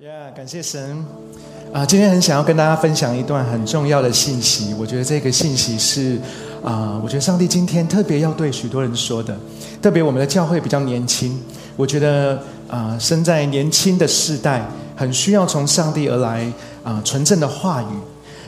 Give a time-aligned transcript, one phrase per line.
[0.00, 1.04] 呀，感谢神
[1.72, 1.86] 啊！
[1.86, 4.74] 今天很想要跟大家分享一段很重要的信息。
[4.74, 6.18] 我觉得这个信息是
[6.64, 9.36] 啊，我觉得上帝今天特别要对许多人说的。
[9.80, 11.38] 特别我们的教会比较年轻，
[11.76, 14.66] 我觉得啊，生在年轻的世代，
[14.96, 16.50] 很需要从上帝而来
[16.82, 17.94] 啊纯正的话语。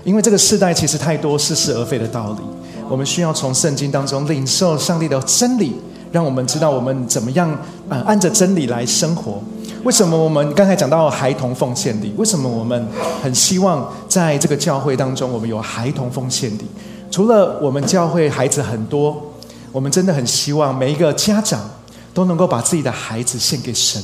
[0.02, 2.40] 因为这个世代其实太多似是而非的道理，
[2.88, 5.76] 我们需要从圣经当中领受上帝的真理，
[6.10, 7.50] 让我们知道我们怎么样
[7.88, 9.40] 啊按着真理来生活。
[9.84, 12.10] 为什么我们刚才讲到孩童奉献礼？
[12.16, 12.88] 为什么我们
[13.22, 16.64] 很希望在这个教会当中，我们有孩童奉献礼？
[17.10, 19.22] 除了我们教会孩子很多，
[19.70, 21.68] 我们真的很希望每一个家长
[22.14, 24.02] 都能够把自己的孩子献给神。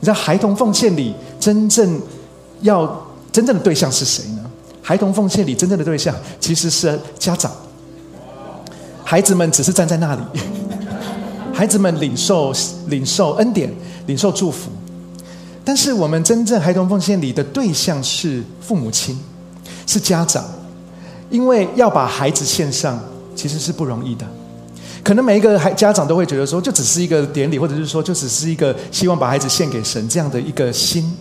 [0.00, 2.00] 你知道孩童奉献礼真正
[2.62, 4.42] 要真正的对象是谁呢？
[4.80, 7.52] 孩童奉献礼真正的对象其实是家长，
[9.04, 10.22] 孩子们只是站在那里，
[11.52, 12.54] 孩子们领受
[12.86, 13.70] 领受恩典，
[14.06, 14.70] 领受祝福。
[15.70, 19.16] 但是我们真正孩童奉献礼的对象是父母亲，
[19.86, 20.44] 是家长，
[21.30, 22.98] 因为要把孩子献上
[23.36, 24.26] 其实是不容易的。
[25.04, 31.16] 可能每一个孩家长都会觉得说，就只是一个典礼，或者是说，就只是一个希望把孩子献给神这样的一个心。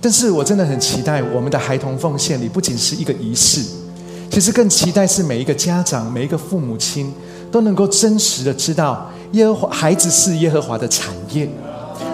[0.00, 3.62] 但是我真的很期待我们的孩童奉献礼不仅是一个仪式，
[4.30, 7.12] 其实更期待是每一个家长、每一个父母亲
[7.50, 11.46] 都能够真实的知道，耶和华孩子是耶和华的产业。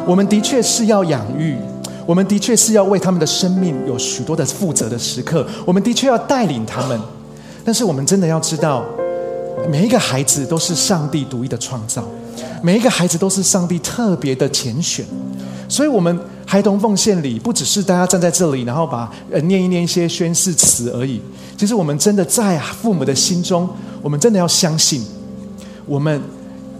[0.04, 1.54] 我们的确是要养育，
[2.08, 6.98] 我们的确是要为他们的生命有许多的负责的时刻，我们的确要带领他们。
[7.62, 8.82] 但是我们真的要知道，
[9.68, 12.02] 每一个孩子都是上帝独一的创造，
[12.62, 15.04] 每一个孩子都是上帝特别的拣选。
[15.68, 21.20] 所以，我们孩童奉献礼不只是大家站在这里，然后把呃念一念一些宣誓词而已。
[21.58, 23.68] 其实，我们真的在父母的心中，
[24.00, 25.04] 我们真的要相信，
[25.84, 26.18] 我们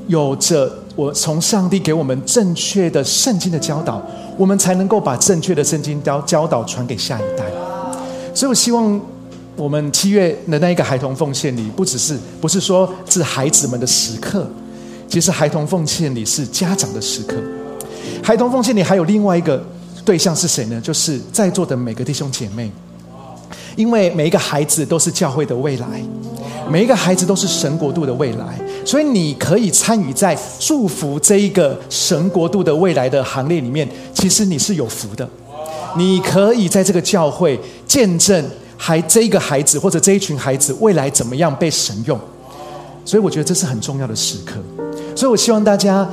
[0.07, 0.73] 有着。
[0.97, 4.05] 我从上帝给我们正确的圣经的教导，
[4.39, 7.45] 我们才能够把正确的圣经教教导传给下一代。
[8.33, 8.99] 所以我希望
[9.57, 14.49] 我们七月的那一个孩童奉献礼，不只是不是说是孩子们的时刻，
[15.09, 17.37] 其实孩童奉献礼是家长的时刻。
[18.23, 19.63] 孩童奉献礼还有另外一个
[20.05, 20.81] 对象是谁呢？
[20.81, 22.71] 就是在座的每个弟兄姐妹，
[23.79, 25.87] 因为每一个孩子都是教会的未来。
[26.69, 33.89] 每一个孩子都是神国度的未来，所以你可以参与在祝福这一个神国度的未来的行列里面。
[34.13, 35.27] 其实你是有福的，
[35.97, 38.45] 你可以在这个教会见证
[38.77, 42.21] 孩这一个孩子或者这一群孩子未来怎么样被神用。
[43.03, 44.57] 所以我觉得这是很重要的时刻。
[45.17, 46.07] 所以我希望大家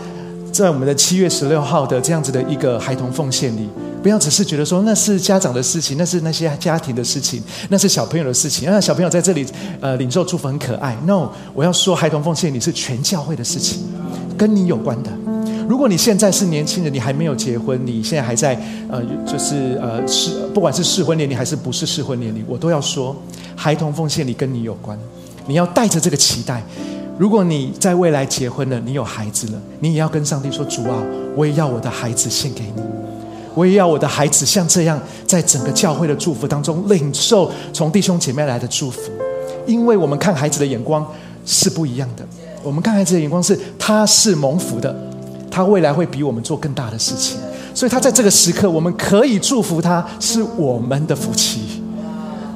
[0.53, 3.67] 在我们的七月十六号的这样子的一个孩童奉献里。
[4.05, 8.69] 不要只是觉得说那是家长的事情，那是那些家庭的事情，那是小朋友的事情。
[8.69, 9.43] 那小朋友在这里
[9.81, 10.95] 呃领受祝福很可爱。
[11.07, 13.79] No，我要说孩童奉献，你是全教会的事情，
[14.37, 15.09] 跟你有关的。
[15.67, 18.53] 如果你现在是年轻人，你还没有结婚，你现在还在
[18.91, 23.19] 呃就是呃适不管是适婚年龄还是不是适婚年龄，我都要说
[23.55, 24.95] 孩童奉献，你跟你有关。
[25.47, 26.61] 你要带着这个期待。
[27.17, 31.03] 如果你在未来结婚了，你有孩子了，你也要跟上帝说：主啊，
[31.35, 32.83] 我也要我的孩子献给你。
[33.55, 39.11] 我也要我的孩子像这样，在整个教会的祝福当中领受从弟兄姐妹来的祝福，
[39.65, 41.05] 因为我们看孩子的眼光
[41.45, 42.23] 是不一样的。
[42.61, 44.93] 我们看孩子的眼光是，他是蒙福的，
[45.49, 47.37] 他未来会比我们做更大的事情，
[47.73, 51.81] 所以他在这个时刻，我们可以祝福他，是我们的福气。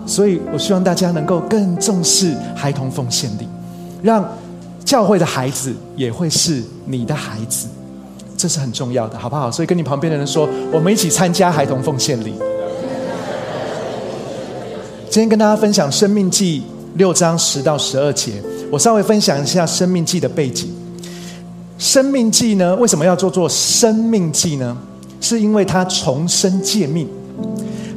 [0.06, 3.48] 所以我希望大家能够更重视孩童奉献力，
[4.02, 4.28] 让
[4.84, 7.68] 教会的孩子也会是你的孩子。
[8.40, 9.52] 这是很重要的，好不好？
[9.52, 12.34] 所以跟你旁边的人说，我们一起参加孩童奉献礼。
[15.10, 16.62] 今天跟大家分享《生命记》
[16.98, 18.42] 六章十到十二节，
[18.72, 20.68] 我稍微分享一下《生命记》的背景。
[21.78, 24.78] 《生命记》呢，为什么要做做《生命记》呢？
[25.20, 27.10] 是因为它重生诫命。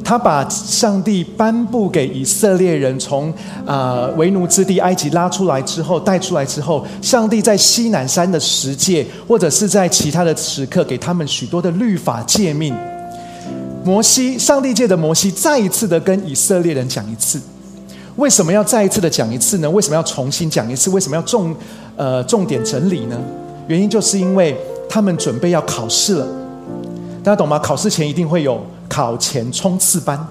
[0.05, 3.33] 他把上帝颁布给以色列人从
[3.65, 12.75] 啊为奴之地埃及拉出来之后带出来之后，上帝在西南山的十诫，或者是在其他的时刻给他们许多的律法诫命。
[13.85, 17.41] 摩西，上帝界的摩西再一次的跟以色列人讲一次，
[18.17, 19.71] 为什么要再一次的讲一次呢？
[19.71, 20.91] 为什么要重新讲一次？
[20.91, 21.55] 为什么要重
[21.97, 23.19] 呃重点整理呢？
[23.67, 24.57] 原因就是因为
[24.89, 26.27] 他们准备要考试了，
[27.25, 27.59] 大家懂吗？
[27.59, 28.61] 考试前一定会有。
[28.93, 30.23] 考前冲刺班、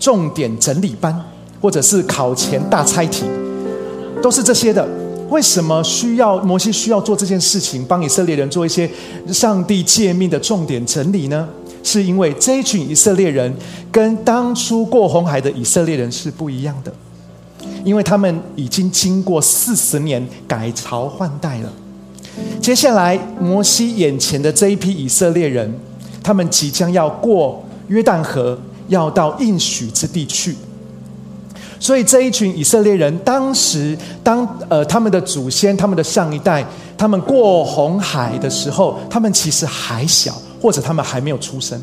[0.00, 1.16] 重点整理班，
[1.60, 3.24] 或者是考前大猜题，
[4.20, 4.84] 都是这些的。
[5.30, 8.90] 为什么需要摩西需要做这件事情，帮以色列人做一些
[9.28, 11.48] 上帝诫命的重点整理呢？
[11.84, 13.54] 是因为这一群以色列人
[13.92, 16.92] 跟当初过红海的以色列人是不一样的，
[17.84, 21.72] 因为他们已经经过四十年改朝换代了。
[22.60, 25.72] 接下来，摩西眼前的这一批以色列人，
[26.24, 27.63] 他们即将要过。
[27.88, 28.58] 约旦河，
[28.88, 30.54] 要到应许之地去。
[31.80, 36.64] 所以这一群以色列人，当时当呃他们的祖先、他们的上一代，
[36.96, 41.78] 他们过红海的时候，他们其实还小，或者他们还没有出生。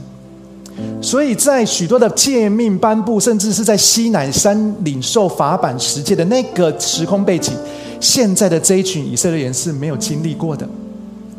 [1.01, 7.53] 所以在许多的诫命颁布，甚至是在西乃山领受法版十诫的那个时空背景，
[7.99, 10.67] 现在的这一群以色列人是没有经历过的。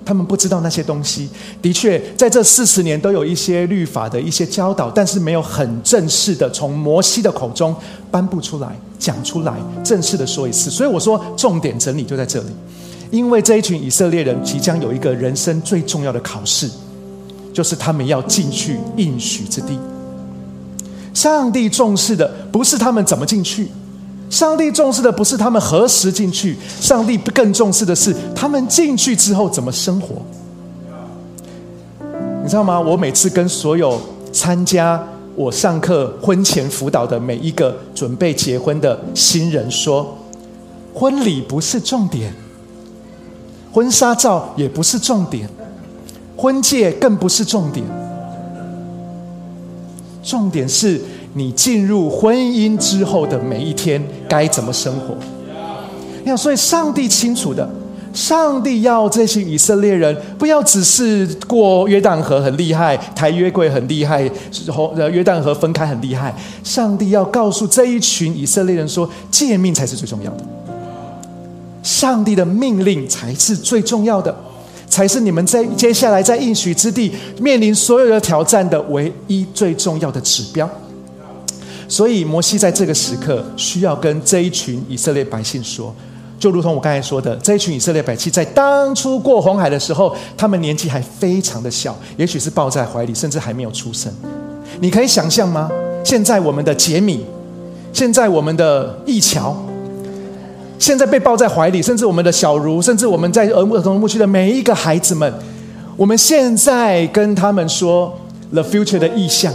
[0.04, 1.28] 他们不知道那些东西，
[1.60, 7.74] 的确，在这四十年都有一些律法的一些教导，但是没有很正式的从摩西的口中
[8.10, 9.54] 颁布出来、讲出来、
[9.84, 10.70] 正式的说一次。
[10.70, 12.48] 所以我说，重点整理就在这里，
[13.10, 16.68] 因为这一群以色列人即将有一个人生最重要的考试，
[17.52, 19.78] 就是他们要进去应许之地。
[21.14, 23.68] 上帝重视的不是他们怎么进去。
[24.32, 30.22] 上帝重视的不是他们何时进去，上帝更重视的是他们进去之后怎么生活。
[32.42, 32.80] 你知道吗？
[32.80, 34.00] 我每次跟所有
[34.32, 34.98] 参加
[35.36, 40.16] 我上课婚前辅导的每一个准备结婚的新人说，
[40.94, 42.32] 婚礼不是重点，
[43.70, 45.46] 婚纱照也不是重点，
[46.38, 47.84] 婚戒更不是重点，
[50.22, 51.02] 重点是。
[51.34, 55.14] 你进入婚姻之后的每一天该怎么生活？
[56.20, 57.68] 你看，所以上帝清楚的，
[58.12, 64.30] 上帝要这些以色列人不要只是过约旦河很厉害，抬约柜很厉害，
[64.70, 66.34] 后约旦河分开很厉害。
[66.62, 70.44] 上帝要告诉这一群以色列人说，诫命才是最重要的，
[71.82, 74.32] 上帝的命令才是最重要的，
[74.86, 80.68] 才是你们在接下来在应许之地面临所有的挑战的唯一最重要的指标。
[81.92, 85.94] 所以摩西在这个时刻需要跟这一群以色列百姓说，
[86.38, 94.10] 就如同我刚才说的，这一群以色列百姓在当初过红海的时候，他们年纪还非常的小，也许是抱在怀里，甚至还没有出生。
[94.80, 95.70] 你可以想象吗？
[96.02, 97.26] 现在我们的杰米，
[97.92, 99.54] 现在我们的义乔，
[100.78, 105.30] 现在被抱在怀里，甚至我们的小茹，甚至我们在儿儿童牧区的每一个孩子们，
[105.98, 108.18] 我们现在跟他们说
[108.50, 109.52] the future 的意象。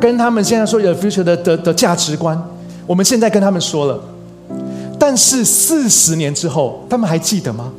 [0.00, 2.40] 跟他们现在说有 future 的的的价值观，
[2.86, 3.98] 我们现在跟他们说了，
[4.98, 7.72] 但是四十年之后，他们还记得吗？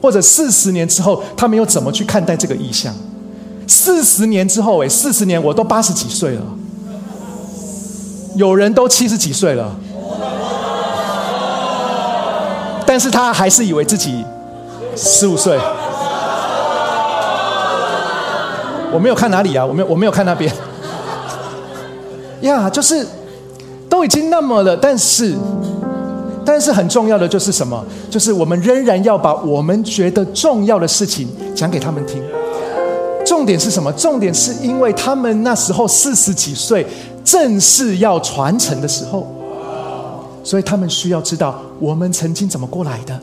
[0.00, 2.92] 或者四十年之后，他们又怎么去看待这个意向？
[3.68, 6.42] 四十年之后，哎，四十年我都八十几岁了，
[8.34, 9.74] 有人都七十几岁了，
[12.84, 14.24] 但是他还是以为自己
[14.96, 15.58] 十五岁。
[18.92, 20.52] 我没有看哪里啊，我没有，我没有看那边。
[22.42, 23.06] 呀，就是
[23.88, 25.34] 都已经那么了，但是，
[26.44, 27.84] 但是很重要的就是什么？
[28.10, 32.22] 就是我们仍然要把我们觉得重要的事情讲给他们听。
[33.24, 33.92] 重点是什么？
[33.92, 36.84] 重点是因为他们那时候四十几岁，
[37.24, 39.26] 正是要传承的时候，
[40.42, 43.18] 所以他们需要知道我们曾经怎么过来的，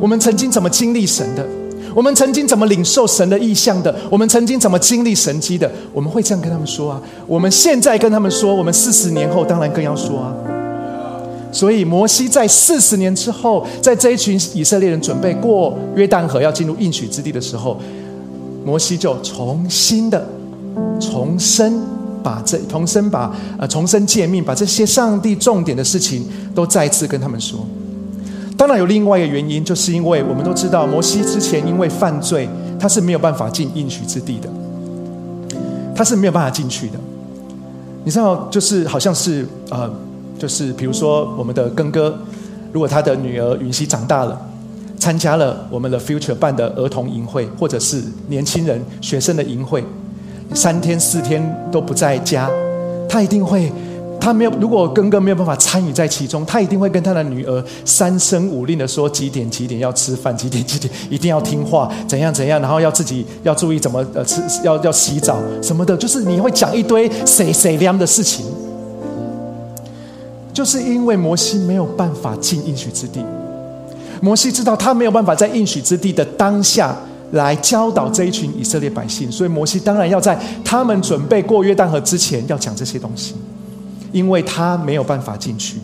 [0.00, 1.46] 我们曾经怎么经历神的。
[1.94, 3.94] 我们曾经怎么领受神的意象的？
[4.08, 5.70] 我们曾经怎么经历神迹的？
[5.92, 7.00] 我们会这样跟他们说啊。
[7.26, 10.34] 我们现在跟他们说，我们四十年后当然更要说啊。
[11.52, 17.76] 所以摩西在四十年之后，在这一群以色列人准备过约旦河要进入应许之地的时候，
[18.64, 20.24] 摩西就重新的
[21.00, 21.82] 重生，
[22.22, 27.66] 把这重生把呃重生诫命，把这些上帝重点的事情都再次跟他们说。
[28.60, 32.46] 当然有另外一个原因，就是因为我们都知道，摩西之前因为犯罪，
[32.78, 34.50] 他是没有办法进应许之地的，
[35.94, 36.98] 他是没有办法进去的。
[38.04, 39.90] 你知道，就是好像是呃，
[40.38, 42.14] 就是比如说我们的根哥，
[42.70, 44.38] 如果他的女儿允熙长大了，
[44.98, 49.82] 参加了我们的 Future 办的儿童营会，或者是年轻人学生的营会，
[50.52, 52.50] 三天四天都不在家，
[53.08, 53.72] 他一定会。
[54.20, 68.44] 他没有，如果根哥没有办法参与在其中，他一定会跟他的女儿三声五令的说几点几点要吃饭，几点几点一定要听话，怎样怎样，然后要自己要注意怎么呃吃，要要洗澡什么的，就是你会讲一堆谁谁凉的事情。
[70.52, 73.24] 就是因为摩西没有办法进应许之地，
[74.20, 76.94] 摩西知道他没有办法在应许之地的当下
[77.30, 83.34] 来教导这一群以色列百姓，所以摩西当然要在他们准备过约旦河之前要讲这些东西。
[84.12, 85.76] 因为他没有办法进去，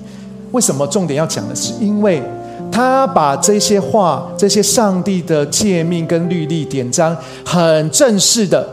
[0.52, 0.86] 为什么？
[0.86, 2.22] 重点要讲的是，因为
[2.70, 8.66] 他把这些话、这些上帝的诫命跟律例典章，很正式的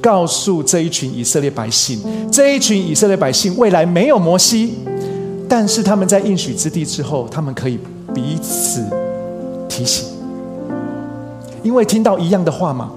[0.00, 2.00] 告诉这一群以色列百姓。
[2.30, 4.74] 这一群以色列百姓未来没有摩西，
[5.48, 7.78] 但是他们在应许之地之后，他们可以
[8.14, 8.84] 彼此
[9.68, 10.06] 提醒，
[11.62, 12.90] 因为听到一样的话嘛。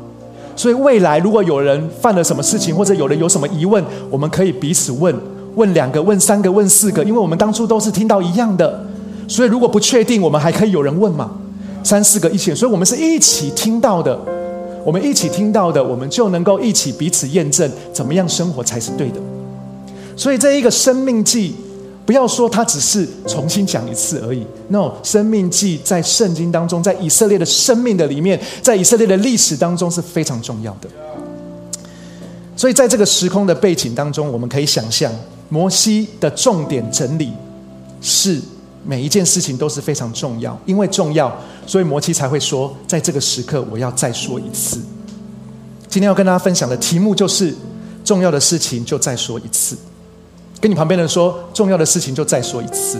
[0.55, 5.15] 所以未来如果有人犯了什么事情，或者有人有什么疑问，我们可以彼此问，
[5.55, 8.85] 问两个，问三个，问四个，因为我们当初都是听到一样的。
[9.27, 11.31] 所以如果不确定，我们还可以有人问嘛？
[11.83, 14.19] 三四个一起，所以我们是一起听到的。
[14.85, 19.19] 我们一起听到的，我们就能够一起彼此验证，怎么样生活才是对的。
[20.15, 21.53] 所以这一个生命记，
[22.05, 24.43] 不要说它只是重新讲一次而已。
[24.69, 30.89] no，生命记在圣经当中，在以色列的生命的里面，在以色列的历史当中是非常重要的。
[32.55, 35.11] 所以在这个时空的背景当中，我们可以想象，
[35.49, 37.33] 摩西的重点整理
[38.01, 38.39] 是
[38.85, 41.35] 每一件事情都是非常重要，因为重要。
[41.67, 44.79] 所以摩西才会说，在这个时刻，我要再说一次。
[45.87, 47.53] 今天要跟大家分享的题目就是：
[48.03, 49.75] 重要的事情就再说一次。
[50.61, 52.99] 跟你旁边的人说，重要的事情就再说一次。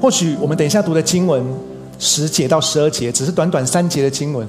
[0.00, 1.44] 或许我们等一下读的经文
[1.98, 4.46] 十节到十二节，只是短短三节的经文，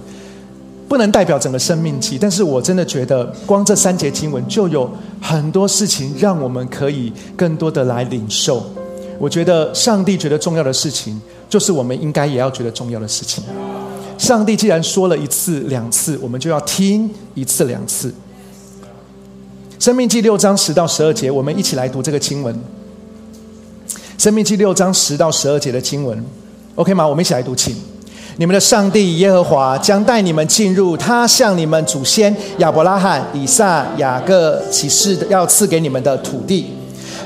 [0.92, 2.18] 不能代表整个生命记。
[2.20, 8.62] 但是我真的觉得，光这三节经文就有很多事情，让我们可以更多的来领受。
[9.18, 13.42] 我觉得上帝觉得重要的事情，就是我们应该也要觉得重要的事情。
[14.18, 18.14] 上帝既然说了一次两次，我们就要听一次两次。
[19.80, 22.54] 生命记六章十到十二节，我们一起来读这个经文。
[24.18, 26.22] 生命记六章十到十二节的经文
[26.76, 27.08] ，OK 吗？
[27.08, 27.74] 我们一起来读，请。
[28.42, 36.66] 你们的上帝耶和华将带你们进入他向你们祖先亚伯拉罕、以撒、雅各启示要赐给你们的土地。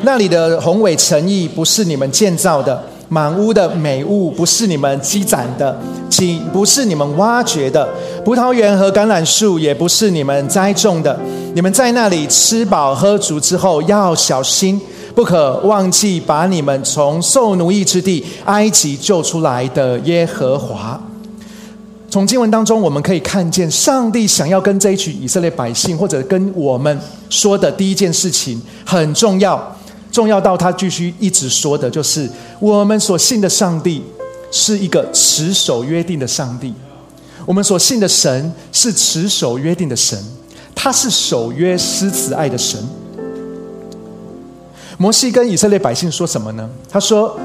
[0.02, 5.80] 那里的宏伟诚意不是你们建造的，满屋的美物不是你们积攒的，
[6.10, 7.88] 井不是你们挖掘的，
[8.26, 11.18] 葡萄园和橄榄树也不是你们栽种的。
[11.54, 14.82] 你们在那里吃饱喝足之后，要小心，
[15.16, 21.02] 不可忘记把你们从受奴役之地埃及救出来的耶和华。
[22.10, 29.76] 从经文当中，我们可以看见上帝想要跟这一群以色列百姓，或者跟我们说的第一件事情很重要。
[30.12, 32.30] 重要到他继续一直说的，就是
[32.60, 34.02] 我们所信的上帝
[34.50, 36.74] 是一个持守约定的上帝。
[37.46, 40.18] 我们所信的神是持守约定的神，
[40.74, 42.80] 他是守约施慈爱的神。
[44.98, 46.70] 摩西跟以色列百姓说什么呢？
[46.90, 47.38] 他说：“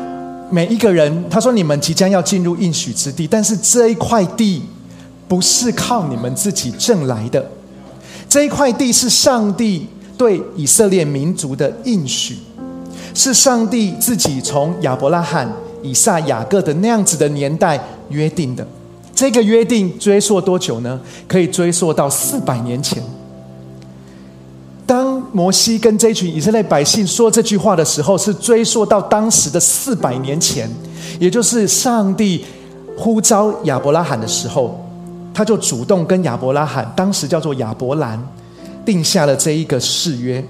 [0.51, 4.63] 每一个人，他说你们即将要进入应许之地，但是这一块地
[5.27, 7.51] 不是靠你们自己挣来的，
[8.29, 12.39] 这一块地是上帝对以色列民族的应许。”
[13.13, 15.53] 是上帝自己从亚伯拉罕、
[15.83, 17.79] 以撒、雅各的那样子的年代
[18.09, 18.65] 约定的。
[19.13, 20.99] 这个约定追溯多久呢？
[21.27, 23.03] 可以追溯到四百年前。
[24.91, 30.69] 当摩西跟这群以色列百姓说这句话的时候，是追溯到当时的四百年前，
[31.21, 32.45] 也就是上帝
[32.99, 34.85] 呼召亚伯拉罕的时候，
[35.33, 38.21] 他就主动跟亚伯拉罕，当时叫做亚伯兰，
[38.85, 40.45] 定下了这一个誓约。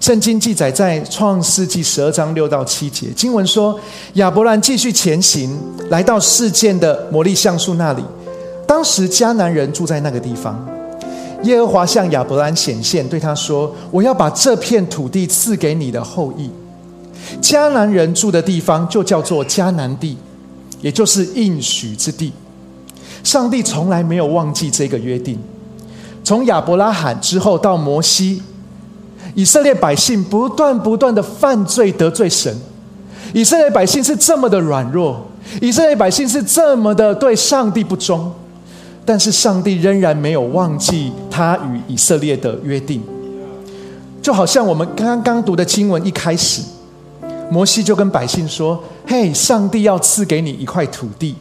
[0.00, 3.78] 圣经记载在创世纪十二章六到七节，经文说
[4.14, 5.60] 亚伯兰继续前行，
[5.90, 8.02] 来到事件的魔力橡树那里。
[8.66, 10.73] 当时迦南人住在那个地方。
[11.44, 16.50] 耶和华向亚伯兰显现，对他说：“我要把这片土地赐给你的后裔。
[17.40, 20.16] 迦南人住的地方就叫做迦南地，
[20.80, 22.32] 也就是应许之地。
[23.22, 25.38] 上帝从来没有忘记这个约定。
[26.22, 28.42] 从亚伯拉罕之后到摩西。”
[29.36, 32.56] 以色列百姓不断不断的犯罪得罪神，
[33.32, 35.26] 以色列百姓是这么的软弱，
[35.60, 38.32] 以色列百姓是这么的对上帝不忠，
[39.04, 43.02] 但是上帝仍然没有忘记他与以色列的约定。
[44.22, 46.62] 就好像我们刚刚读的经文一开始，
[47.50, 51.34] 摩西就跟百姓说：“嘿，上帝要赐给你一块土地。”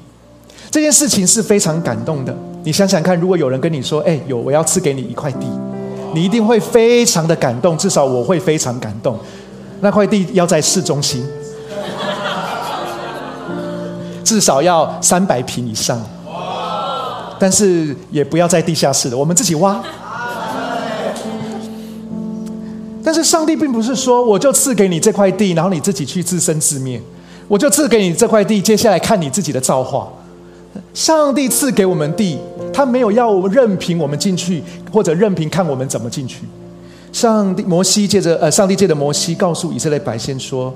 [0.70, 2.36] 这件事情是非常感动的。
[2.64, 5.48] 你想想看，如果有人跟你说：“哎，有我要赐给你一块地。”
[6.14, 9.18] 你一定会非常的感动，至少我会非常感动。
[9.80, 11.26] 那块地要在市中心，
[14.24, 16.00] 至少要三百平以上。
[17.44, 19.84] 但是也不要在地下室的，我们自己挖。
[23.04, 27.02] 但是上帝并不是说我就赐给你这块地，然后你自己去自生自灭。
[27.50, 30.08] 我就赐给你这块地，接下来看你自己的造化。
[30.94, 32.40] 上帝赐给我们地，
[32.74, 36.46] 他没有要我们任凭我们进去，或者任凭看我们怎么进去。
[37.12, 40.74] 上帝摩西借着呃，上帝借着摩西告诉以色列百姓说：“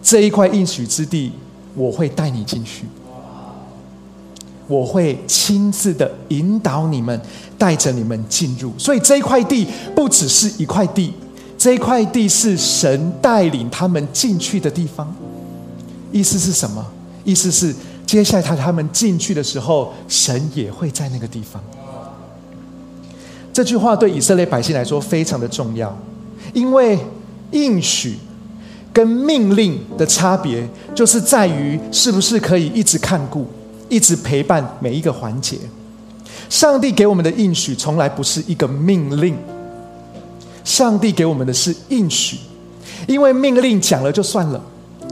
[0.00, 1.32] 这一块应许之地，
[1.74, 2.84] 我会带你进去，
[4.70, 7.20] 我会亲自的引导你们，
[7.58, 8.72] 带着你们进入。
[8.78, 11.12] 所以这一块地不只是一块地，
[11.58, 15.12] 这一块地是神带领他们进去的地方。
[16.12, 16.86] 意思是什么？
[17.24, 17.74] 意思是。
[18.06, 21.62] 接下来他他们进去的时候，神也会在那个地方。
[23.52, 25.96] 这句话对以色列百姓来说非常的重要，
[26.52, 26.98] 因为
[27.52, 28.16] 应许
[28.92, 33.46] 跟命令的差别，就是在于是不是可以一直看顾、
[33.90, 35.58] 一直陪伴每一个环节。
[36.48, 39.36] 上帝给我们的应许从来不是一个命令，
[40.64, 42.38] 上帝给我们的是应许，
[43.06, 44.60] 因为命令讲了就算了，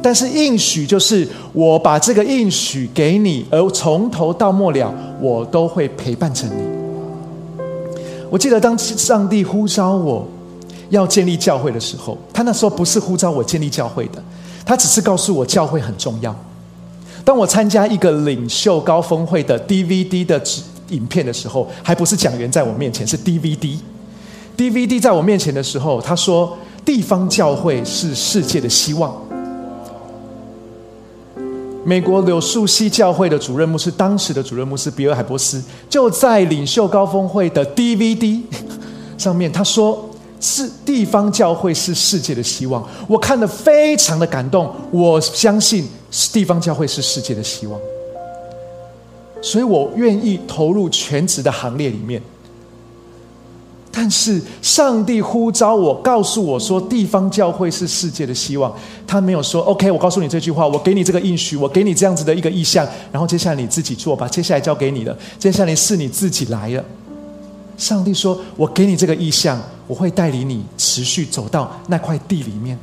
[0.02, 6.78] 但是应许就是我把这个应许给你，而从头到末了，我都会陪伴着你。
[8.30, 10.26] 我记得当上帝呼召我
[10.90, 14.22] 要建立教会的时候，他那时候不是呼召我建立教会的，
[14.66, 16.34] 他只是告诉我教会很重要。
[17.28, 20.42] 当我参加一个领袖高峰会的 DVD 的
[20.88, 23.76] 影片的时候，还不是讲员在我面前，是 DVD。
[24.56, 26.56] DVD 在我面前的时候，他说
[26.86, 29.14] ：“地方教会是世界的希望。”
[31.84, 38.40] 美国柳树溪教会的主任牧师，当时的主任牧师比尔海波斯，就在领袖高峰会的 DVD
[39.18, 40.07] 上面，他说
[40.40, 45.86] ：“是地方教会是世界的希望。”我看得非常的感动，我相信
[46.32, 47.80] 地方教会是世界的希望，
[49.40, 52.22] 所以我愿意投入全职的行列里面。
[53.90, 58.72] 但是上帝呼召我，告诉我说，地方教会是世界的希望。
[59.08, 64.28] 他没有说 “OK”，我告诉你这句话，我给你这个应许，我给你这样子的一个意向，然后接下来你自己做吧。
[64.28, 66.84] 接下来交给你了，接下来是你自己来了。
[67.76, 72.78] 上帝说：“我给你这个意向，我会带领你持续走到那块地里面。”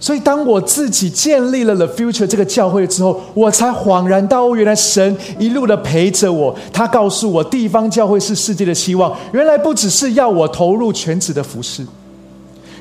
[0.00, 6.56] 所以，当我自己建立了 The Future 这个教会之后，我才恍然大悟，原来神一路的陪着我。
[6.72, 9.12] 他告诉我，地方教会是世界的希望。
[9.32, 11.84] 原来不只是要我投入全职的服饰，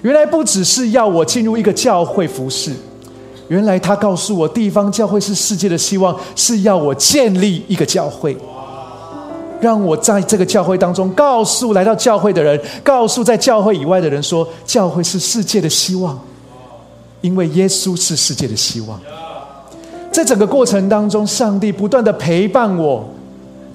[0.04, 2.72] 原来不只是要我进入一个教会服饰，
[3.48, 8.38] 原来他告诉我，地方教会是世界的希望，是要我建立一个教会，
[9.60, 16.20] 让我在这个教会当中，告诉来到教会的人，告诉在教会以外的人，说教会是世界的希望。
[17.22, 19.00] 因为耶稣是世界的希望，
[20.12, 23.04] 在整个过程当中，上帝不断的陪伴我，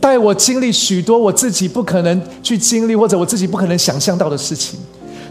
[0.00, 4.78] 带我经历许多我自己不可能去经历或者我自己不可能想象到的事情。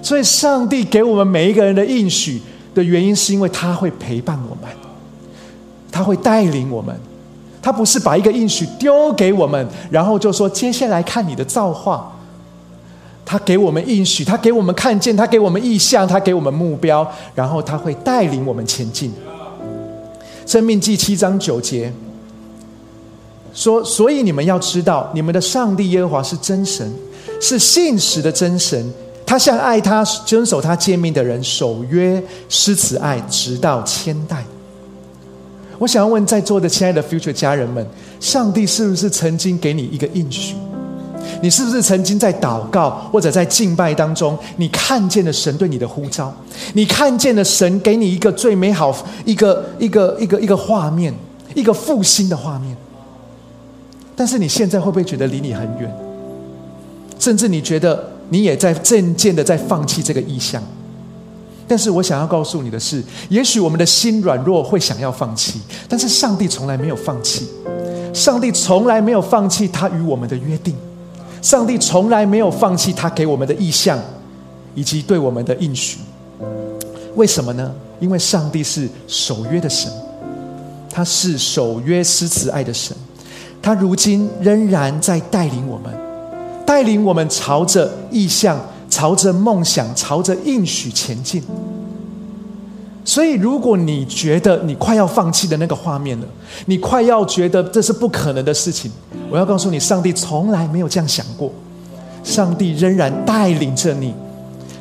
[0.03, 2.41] 所以，上帝给我们每一个人的应许
[2.75, 4.69] 的原因，是因为他会陪伴我们，
[5.89, 6.93] 他会带领我们，
[7.61, 12.11] 他不是把一个应许丢给我们，然后就说接下来看你的造化。
[13.23, 19.13] 他给我们应许，他给我们看见，他给我们意向，他给我们目标，然后他会带领我们前进。
[20.45, 21.93] 生命记七章九节
[23.53, 26.91] 说：“所以你们要知道，你们的上帝耶和华是真神，
[27.39, 28.91] 是信实的真神。
[29.25, 34.43] 他向爱他、遵守他诫命的人守约施慈爱，直到千代。”
[35.81, 37.83] 我想要问在座的亲爱的 Future 家人们：
[38.19, 40.55] 上帝是不是曾经给你一个应许？
[41.41, 46.31] 你是不是曾经在祷告或者在敬拜当中，你看见了神对你的呼召？
[46.73, 51.11] 你看见了神给你一个最美好、一个一个一个一个画面，
[51.55, 52.77] 一个复兴的画面。
[54.15, 55.91] 但是你现在会不会觉得离你很远？
[57.17, 60.61] 甚至你觉得你也在渐渐的在放弃这个意向？
[61.71, 67.47] 但是我想要告诉你的是，也许我们的心软弱会想要放弃，但是上帝从来没有放弃，
[68.13, 70.75] 上帝从来没有放弃他与我们的约定。
[71.41, 73.97] 上帝从来没有放弃他给我们的意向，
[74.75, 75.99] 以及对我们的应许。
[77.15, 77.73] 为什么呢？
[78.01, 79.89] 因为上帝是守约的神，
[80.89, 82.93] 他是守约施慈爱的神，
[83.61, 85.89] 他如今仍然在带领我们，
[86.65, 88.59] 带领我们朝着意向、
[88.91, 91.41] 朝着梦想、朝着应许前进。
[93.03, 96.27] 所以，如果你觉得你快要放弃的那个画面了，
[96.67, 98.91] 你快要觉得这是不可能的事情，
[99.31, 101.51] 我要告诉你，上帝从来没有这样想过。
[102.23, 104.13] 上帝仍然带领着你，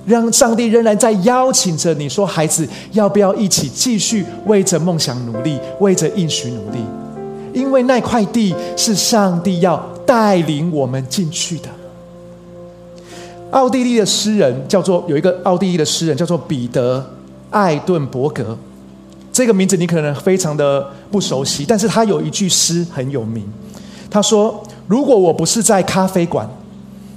[0.04, 6.78] 让上帝仍然在邀请着你说：“孩子，要不要一起继续为着梦想努力，为着应许努力？
[7.54, 11.68] 因为那块地是上帝要带领我们进去的。”
[13.50, 17.04] 奥地利的诗人叫做有一个奥地利的诗人叫做彼得。
[17.50, 18.56] 艾顿伯格，
[19.32, 23.44] 这个名字你可能非常的不熟悉，但是他有一句诗很有名。
[24.08, 26.48] 他说：“如果我不是在咖啡馆，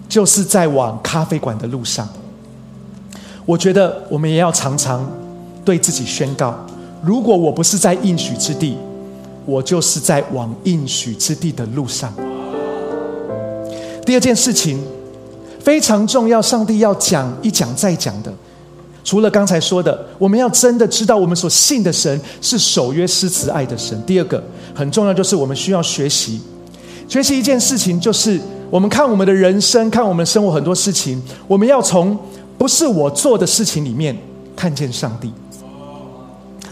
[0.09, 2.09] 就是在往咖啡馆的路上。”
[3.45, 5.07] 我觉得我们也要常常
[5.63, 6.55] 对自己宣告：
[7.03, 8.75] 如果我不是在应许之地，
[9.45, 12.11] 我就是在往应许之地的路上。
[14.03, 14.83] 第二件事情
[15.63, 18.31] 非常重要，上帝要讲一讲再讲的。
[19.03, 24.01] 除了刚才说的，我们要真的知道我们所信的神是守约施慈爱的神。
[24.05, 24.43] 第二个
[24.75, 26.41] 很重要，就是我们需要学习，
[27.07, 32.17] 学习一件事情，就是我们看我们的人生，看我们生活很多事情，我们要从
[32.57, 34.17] 不是我做的事情里面
[34.55, 35.31] 看见上帝。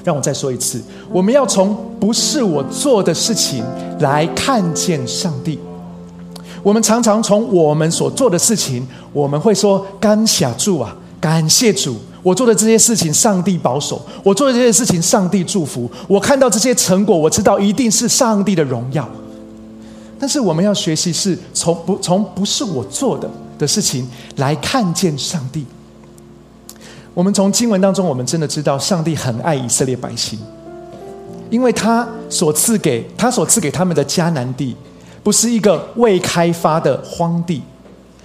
[0.04, 3.64] 让我再说一次，我们要从不是我做的事情
[4.00, 5.60] 来看见上帝。
[6.64, 11.98] 我们常常从我们所做的事情，我们会说感谢主啊，感谢主。
[12.24, 15.90] 我做的这些事情，上帝保守；我做的这些事情，上帝祝福。
[16.08, 19.10] 我看到这些成果，我知道一定是上帝的荣耀。
[20.20, 25.66] 但是我们要学习是从不从不是我做的的事情来看见上帝。
[27.16, 30.38] 我们从经文当中，我们真的知道上帝很爱以色列百姓，
[31.50, 34.76] 因为他所赐给他所赐给他们的迦南地，
[35.24, 37.62] 不是一个未开发的荒地。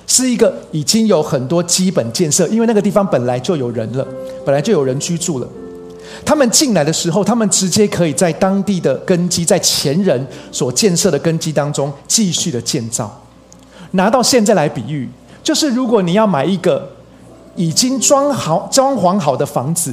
[0.09, 4.07] 是一个已经有很多基本建设，因为那个地方本来就有人了，
[4.45, 5.49] 本来就有人居住了。
[6.25, 13.21] 他们进来的时候，他们直接可以在当地的根基，在前人所建设的根基当中继续的建造。
[13.91, 15.09] 拿到现在来比喻，
[15.43, 16.89] 就是如果你要买一个
[17.57, 19.93] 已经装好、装潢好的房子，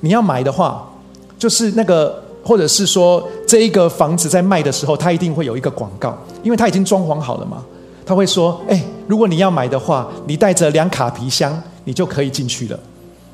[0.00, 0.92] 你要买的话，
[1.38, 7.64] 就是那个，或者是说这一个房子在卖的时候，它一定会有一个广告，因为它已经装潢好了嘛。
[8.04, 12.78] 他会说：“哎，如果你要买的话，你带着两卡皮箱，你就可以进去了，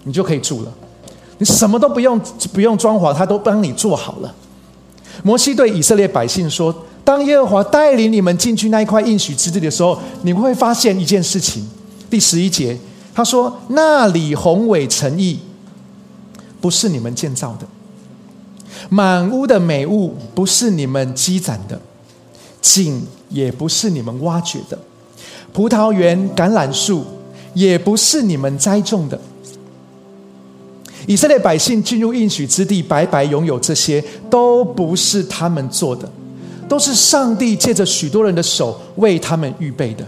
[0.05, 0.73] 你就可以住了。
[1.39, 2.21] 你什么都不用，
[2.53, 4.35] 不用装潢，他都帮你做好了。”
[5.25, 11.67] 摩西对以色列百姓说：“当耶和华带领你们进去那一块应许之地的时候，你会发现一件事情。
[12.11, 12.79] 第十一节，
[13.15, 15.39] 他说：‘那里宏伟诚意，
[16.61, 17.67] 不是你们建造的；
[18.89, 21.81] 满屋的美物，不是你们积攒的。’”
[22.61, 24.77] 井也不是你们挖掘的，
[25.53, 27.05] 葡萄园、橄榄树
[27.55, 29.19] 也不是你们栽种的。
[31.07, 36.11] 以色列百姓进入应许之地，白白拥有这些，都不是他们做的，
[36.69, 40.05] 都是上帝借着许多人的手为他们预备的。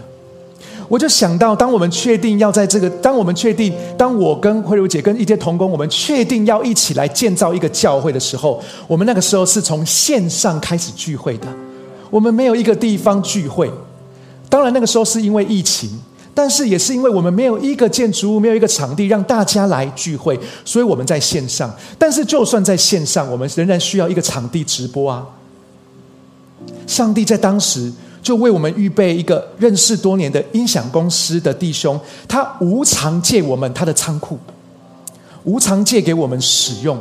[0.91, 11.47] 我就想到，当我们确定要在这个，当我们确定，当我跟慧茹姐跟一些同工，我们确定要一起来建造一个教会的时候，我们那个时候是从线上开始聚会的。
[12.09, 13.71] 我们没有一个地方聚会，
[14.49, 15.89] 当然那个时候是因为疫情，
[16.33, 21.73] 但是也是因为我们没有一个建筑物，没有一个场地让大家来聚会，所以我们在线上。
[21.97, 25.25] 但是就算在线上，我们仍然需要一个场地直播啊。
[26.85, 27.89] 上帝在当时
[28.21, 34.37] 就为我们预备一个认识多年的音响公司的弟兄，他无偿借我们他的仓库，
[35.43, 36.97] 无偿借给我们使用。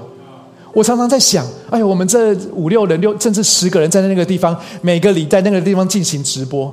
[0.72, 6.72] 我常常在想，哎呀，我们这五六人、六甚至十个人在那个地方，每个礼在那个地方进行直播，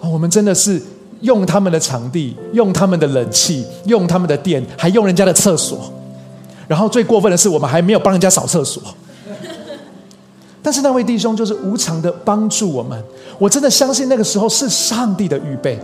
[0.00, 0.82] 我们真的是
[1.20, 5.90] 用他们的场地，用他们的冷气，用他们的电，还用人家的厕所。
[6.66, 8.82] 然后最过分的是，我们还没有帮人家扫厕所。
[10.68, 13.02] 但是那位弟兄就是无偿的帮助我们，
[13.38, 15.78] 我真的相信那个时候是上帝的预备。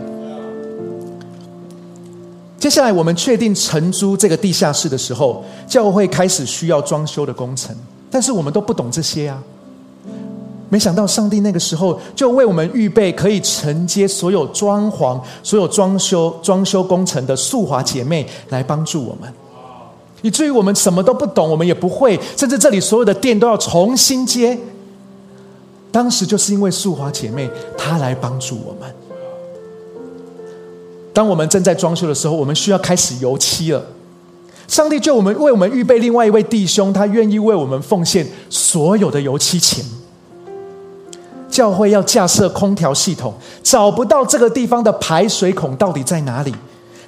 [2.59, 7.75] 接下来，我们确定承租这个地下室的时候，教会开始需要装修的工程，
[8.11, 9.41] 但是我们都不懂这些啊。
[10.69, 19.33] 没想到上帝那个时候就为我们预备可以承接所有装潢、所有装修、装修工程的素华姐妹来帮助我们，
[20.21, 24.55] 以至于我们什么都不懂，我们也不会，甚至这里所有的店都要重新接。
[25.95, 28.93] 当时就是因为素华姐妹她来帮助我们。
[31.13, 33.81] 当我们正在装修的时候，我们需要开始油漆了。
[34.67, 39.85] 上帝就我们为我们预备另外一位弟兄，他愿意为我们奉献所有的油漆钱。
[41.49, 46.53] 教会要架设空调系统，找不到这个地方的排水孔到底在哪里，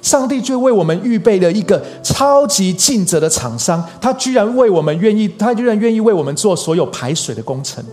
[0.00, 7.84] 上帝就为我们预备了一个超级尽责的厂商，他居然为我们愿意，他居然愿意为我们做所有排水的工程。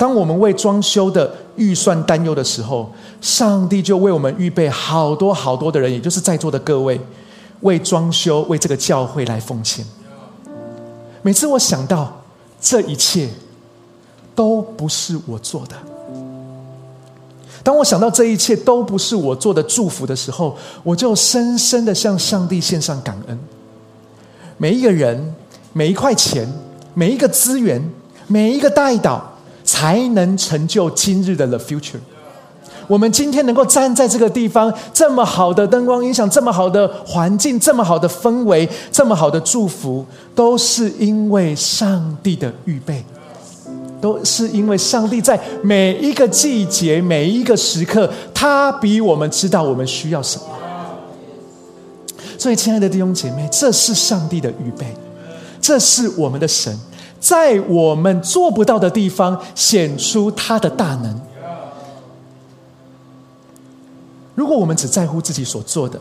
[0.00, 6.98] 当我们为装修的预算担忧的时候，上帝就为我们预备好多好多的人，也就是在座的各位，
[7.60, 9.84] 为装修、为这个教会来奉献。
[11.20, 12.22] 每次我想到
[12.58, 13.28] 这一切
[14.34, 15.76] 都不是我做的，
[17.62, 23.38] 当我想到这一切都不是我做的祝福的时候，我就深深的向上帝献上感恩。
[24.56, 25.34] 每一个人、
[25.74, 26.50] 每一块钱、
[26.94, 27.86] 每一个资源、
[28.26, 29.20] 每一个代祷。
[29.80, 31.96] 才能成就今日的 the future。
[32.86, 43.02] 我们今天能够站在这个地方，这么好的灯光音响，这么好的环境，这么好的氛围，这么好的祝福，都是因为上帝的预备，
[44.02, 50.44] 都是因为上帝在每一个季节、每一个时刻，他比我们知道我们需要什么。
[52.36, 54.94] 所以，亲爱的弟兄姐妹，这是上帝的预备，
[55.58, 56.78] 这是我们的神
[57.20, 61.20] 在我们做不到的地方显出他的大能。
[64.34, 66.00] 如果我们只在乎自己所做的，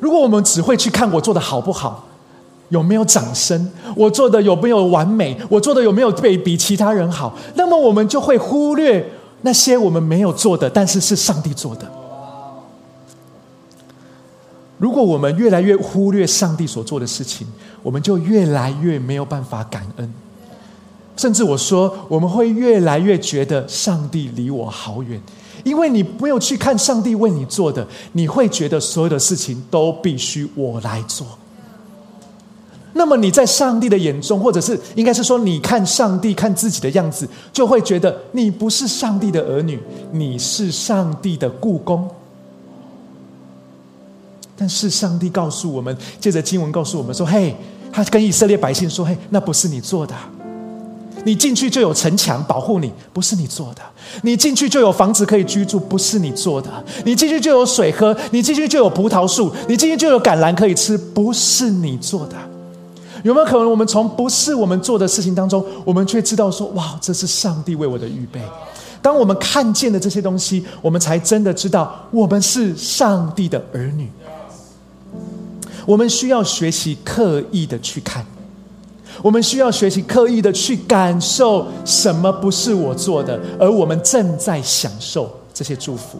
[0.00, 2.06] 如果我们只会去看我做的好不好，
[2.70, 9.06] 有没有掌声，我做的有没有完美，我做的有没有被比其他人好，那么我们就会忽略
[9.42, 12.01] 那些我们没有做的，但是是上帝做的。
[14.82, 17.46] 如果我们越来越忽略上帝所做的事情，
[17.84, 20.12] 我们就越来越没有办法感恩，
[21.16, 25.20] 甚至我说，我们会越来越觉得上帝离我好远，
[25.62, 31.24] 因为你没有去看上帝为你做的，你会觉得所有的事情都必须我来做。
[32.94, 39.78] 那么你在上帝的眼中，或者是应该是说，你看上帝看自己的样子，就会觉得你不是上帝的儿女，
[40.10, 42.10] 你是上帝的故宫。
[44.62, 47.52] 但是上帝告诉我们，借着经文告诉我们说：“嘿，
[47.92, 50.14] 他跟以色列百姓说：‘嘿，那不是你做的。
[51.24, 53.82] 你进去就有城墙保护你，不是你做的；
[54.22, 56.70] 你进去就有房子可以居住，不是你做的；
[57.04, 62.36] 你进去就有水喝，你进去就有葡萄树，你进去就有橄榄可以吃，不是你做的。’
[63.24, 68.40] 有没有可能，我们从不是我们做的事情当中，我们却知道说：‘哇，这是上帝为我的预备。’
[69.02, 74.08] 当我们看见的这些东西，我们才真的知道，我们是上帝的儿女。”
[75.86, 78.24] 我们需要学习刻意的去看，
[79.22, 86.18] 我们需要学习刻意的去感受什么不是我做的，而我们正在享受这些祝福。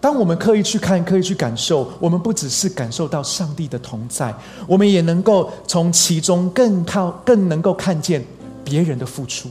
[0.00, 4.34] 当我们刻意去看、刻意去感受，我们不只是感受到上帝的同在，
[4.66, 8.22] 我们也能够从其中更靠、更能够看见
[8.62, 9.48] 别人的付出，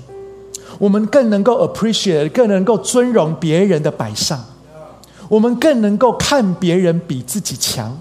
[0.77, 4.45] 我们更能够 appreciate，更能够尊荣别人的摆上。
[5.27, 7.97] 我们更能够看别人比自己强，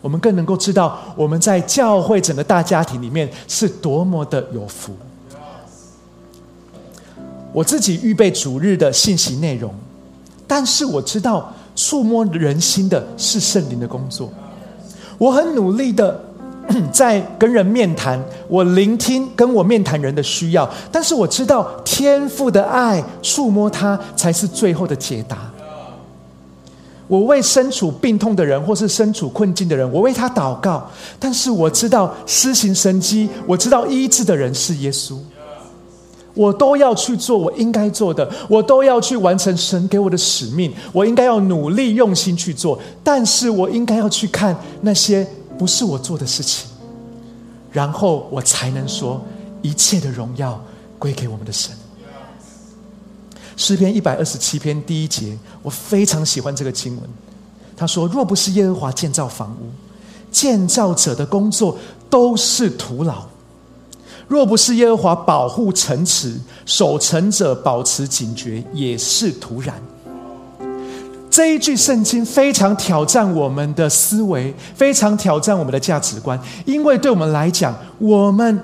[0.00, 4.94] 我们更能够知道我们在教会整个大家庭里面是多么的有福。
[7.52, 9.74] 我自己预备主日的信息内容，
[10.46, 14.30] 但是我知道触摸人心的是圣灵的工作。
[15.16, 16.22] 我很努力的
[16.92, 25.50] 在跟人面谈，我聆听跟我面谈人的需要，但是我知道天赋的爱触摸他才是最后的解答。
[27.08, 30.90] 我为身处病痛的人，或是身处困境的人，我为他祷告。
[31.20, 35.16] 但是我知道施行神迹，我知道医治的人是耶稣。
[36.34, 40.70] 我都要去做我应该做的，我都要去完成神给我的使命。
[40.92, 46.68] 我应该要努力用心去做，但是我应该要去看那些不是我做的事情，
[47.72, 49.24] 然后我才能说
[49.62, 50.62] 一切的荣耀
[50.98, 51.72] 归给我们的神。
[53.56, 57.10] 诗篇一百二十七篇第一节，我非常喜欢这个经文。
[57.74, 59.72] 他说：“若不是耶和华建造房屋，
[60.30, 61.76] 建造者的工作
[62.10, 63.26] 都是徒劳；
[64.28, 69.74] 若不是耶和华保护城池，守城者保持警觉也是徒然。”
[71.30, 78.58] 这一句圣经非常挑战我们的思维，非常挑战我们的价值观，因为对我们来讲，我们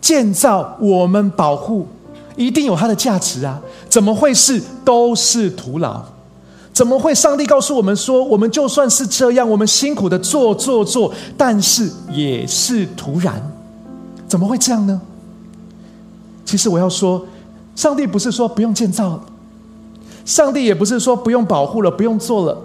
[0.00, 1.86] 建造，我们保护。
[2.34, 3.60] 一定有它的价值啊！
[3.92, 6.02] 怎么会是都是徒劳？
[6.72, 7.14] 怎么会？
[7.14, 13.52] 上帝告诉我们说，我们就算是这样，我们辛苦的做做做，但是也是徒然。
[14.26, 14.98] 怎么会这样呢？
[16.46, 17.22] 其实我要说，
[17.76, 19.22] 上帝不是说不用建造，
[20.24, 22.58] 上帝也不是说不用保护了，不用做了。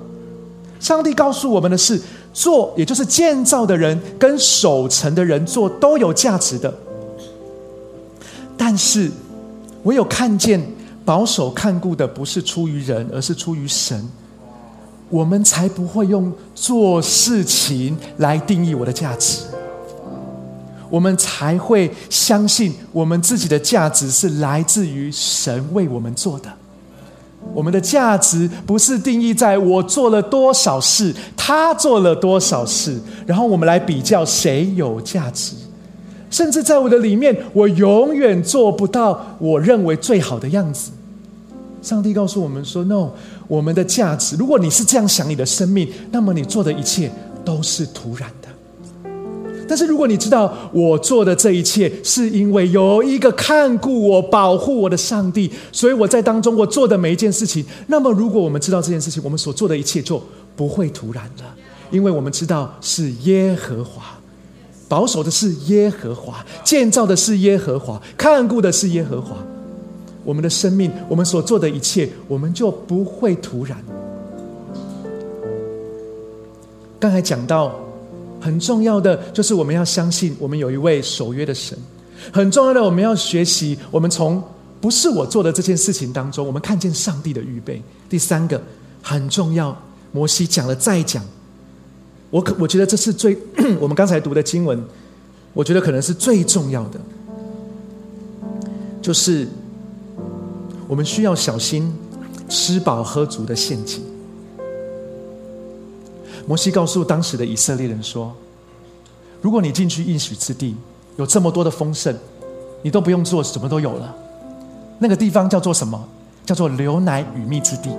[0.80, 6.74] 上帝告诉我们的是，做也就是建造的人跟守城的人做都有价值的，
[8.56, 9.12] 但是。
[9.84, 10.62] 我有看见
[11.08, 14.06] 保守看顾的不是出于人，而是出于神，
[15.10, 19.44] 我们才不会用做事情来定义我的价值。
[20.90, 26.52] 我们才会相信我们自己的价值是来自于神为我们做的。
[27.54, 35.54] 我们的价值不是定义在我做了多少事，他做了多少事，然后我们来比较谁有价值。
[36.30, 40.92] 甚至在我的里面，我永远做不到我认为最好的样子。
[41.88, 43.12] 上帝告诉我们说：“No，
[43.48, 47.10] 我们的价值，如果你是这样想你的生命，那么你做的一切
[47.46, 48.50] 都是徒然的。
[49.70, 60.22] 但是如果你知道我做的这一切是因为有一个看顾我、保护我的上帝，所以我在当中我做的每一件事情，那么如果我们知道这件事情，我们所做的一切就
[60.58, 61.56] 不会徒然了，
[61.90, 64.04] 因为我们知道是耶和华。”
[64.90, 69.38] 保守的是耶和华，建造的是耶和华，看顾的是耶和华。
[70.28, 73.78] 我们的生命，我们所做的一切，我们就不会突然。
[77.00, 77.74] 刚才讲到
[78.42, 81.78] 很重要的，就是我们要相信我们有一位守约的神。
[82.34, 84.44] 很重要的，我们要学习，我们从
[84.82, 87.82] 不是我做的这件事情当中，我们看见上帝的预备。
[88.10, 88.62] 第三个
[89.02, 89.74] 很重要，
[90.12, 91.24] 摩西讲了再讲，
[92.32, 93.38] 我可我觉得这是最
[93.80, 94.84] 我们刚才读的经文，
[95.54, 97.00] 我觉得可能是最重要的，
[99.02, 99.48] 就是
[100.88, 101.94] 我们需要小心
[102.50, 104.04] 吃饱喝足的陷阱。
[106.48, 108.34] 摩西告诉当时的以色列人说
[109.42, 110.76] ：“如果你进去应许之地。”
[111.18, 112.16] 有这么多的丰盛，
[112.84, 114.16] 你都不用做，什么都有了。
[115.00, 116.00] 那个地方叫做什么？
[116.46, 117.90] 叫做流奶与蜜之地。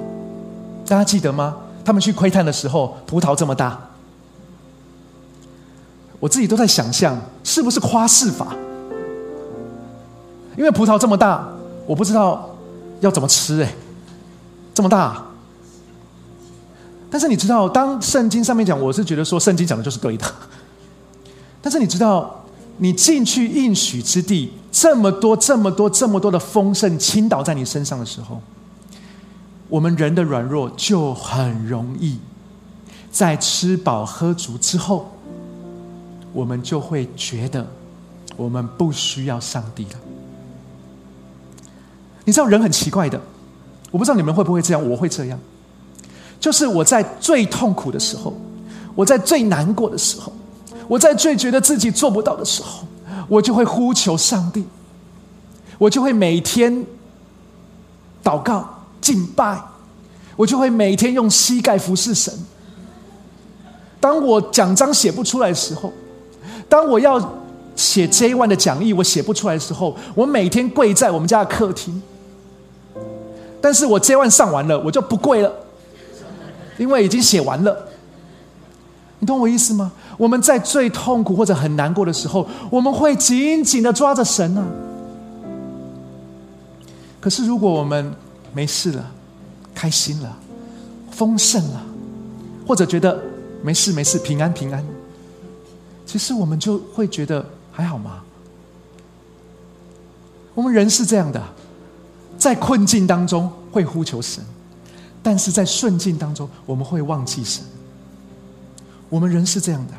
[0.87, 1.57] 大家记得吗？
[1.85, 3.77] 他们去窥探的时候，葡萄这么大。
[6.21, 8.55] 我自己都在想象，是不是夸饰法？
[10.57, 11.45] 因为葡萄这么大，
[11.87, 12.48] 我不知道
[13.01, 13.75] 要怎么吃哎，
[14.75, 15.25] 这么大。
[17.11, 20.27] 但是你知道，当圣经上面讲，我是觉得说圣经讲的就是对的。
[21.63, 22.35] 但是你知道？
[22.81, 28.41] 你进去应许之地，这么多、这么多、这么多的丰盛倾倒在你身上的时候，
[29.69, 32.21] 我们人的软弱就很容易，
[33.11, 35.11] 在吃饱喝足之后，
[36.33, 37.67] 我们就会觉得
[38.37, 39.99] 我们不需要上帝了。
[42.29, 43.19] 你知道人很奇怪的，
[43.91, 45.41] 我不知道你们会不会这样，我会这样，
[46.39, 48.37] 就是我在最痛苦的时候，
[48.95, 50.31] 我在最难过的时候。
[50.87, 52.87] 我在最觉得自己做不到的时候，
[53.29, 54.63] 我就会呼求上帝，
[55.79, 56.85] 我就会每天
[58.23, 58.69] 祷告
[59.01, 59.59] 敬拜，
[60.37, 62.31] 我就会每天用膝盖服侍神。
[63.99, 65.91] 当我奖章写不出来的时候，
[66.69, 67.19] 当我要
[67.75, 72.03] 写 J one 的讲义我写不出来的时候，我每天跪在我们家的客厅。
[73.61, 75.53] 但是我 J one 上完了，我就不跪了，
[76.79, 77.89] 因为已经写完了。
[79.21, 79.91] 你懂我意思吗？
[80.17, 84.65] 我们在最痛苦或者很难过的时候，我们会紧紧的抓着神啊。
[87.21, 88.15] 可是如果我们
[88.53, 89.11] 没事了、
[89.75, 90.39] 开心了、
[91.11, 91.83] 丰盛了，
[92.67, 93.21] 或者觉得
[93.61, 94.85] 没事没事、平安平安，
[96.07, 98.23] 其实我们就会觉得还好吗？
[100.55, 101.43] 我们人是这样的，
[102.39, 104.43] 在困境当中会呼求神，
[105.23, 107.65] 但是在顺境当中我们会忘记神。
[109.09, 109.95] 我们人是这样的。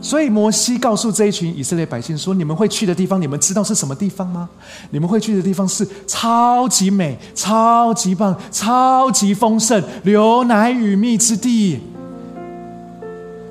[0.00, 4.50] 所以摩西告诉这一群以色列百姓说：“你们会去的地方，你们知道是什么地方吗？
[4.90, 11.80] 你们会去的地方是超级美、超级棒、超级丰盛、流奶与蜜之地。”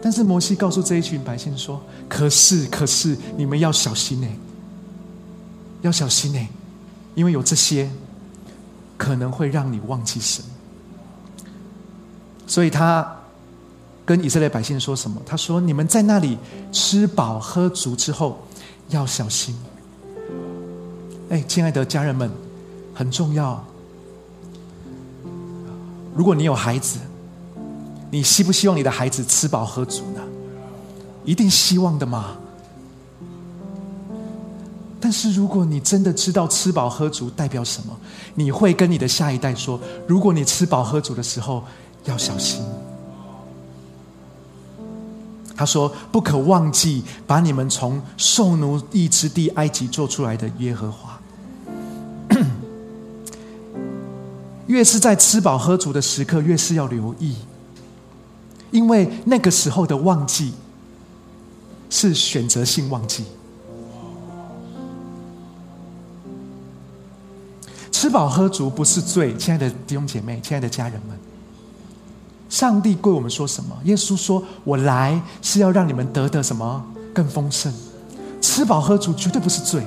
[0.04, 4.28] 但是摩西告诉这一群百姓说：“可是，可是你们要小心呢，
[5.84, 6.48] 要小心呢，
[7.16, 7.90] 因为有这些
[8.98, 10.44] 可能会让你忘记神。”
[12.48, 13.18] 所以他。
[14.04, 15.22] 跟以色列百姓说什么？
[15.26, 16.38] 他说：“你们在那里
[16.72, 18.40] 吃饱喝足之后，
[18.90, 19.56] 要小心。”
[21.30, 22.30] 哎，亲爱的家人们，
[22.94, 23.64] 很重要。
[26.14, 26.98] 如果你有孩子，
[28.10, 30.22] 你希不希望你的孩子吃饱喝足呢？
[31.24, 32.36] 一定希望的嘛。
[35.02, 37.98] 但是如果你真的知道吃饱喝足代表什么，
[38.36, 41.64] 你会跟你的下一代说：如果你吃饱喝足的时候，
[42.06, 42.62] 要小心。
[45.56, 51.20] 他说：“不可忘记把你们从受奴役之地埃及做出来的耶和华。
[54.66, 57.36] 越是在吃饱喝足的时刻，越是要留意，
[58.72, 60.54] 因为那个时候的忘记
[61.92, 63.26] 是选择性忘记。
[68.02, 71.16] 吃饱喝足不是罪，亲爱的弟兄姐妹，亲爱的家人们。”
[72.50, 73.78] 上帝对我们说什么？
[73.84, 76.84] 耶稣说：“我来是要让你们得的什么
[77.14, 77.72] 更丰盛，
[78.42, 79.84] 吃饱喝足绝对不是罪。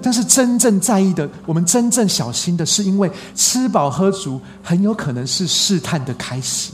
[0.00, 6.72] 但是真正在意的，我们真正小心的是，因为吃饱喝足很有可能是试探的开始。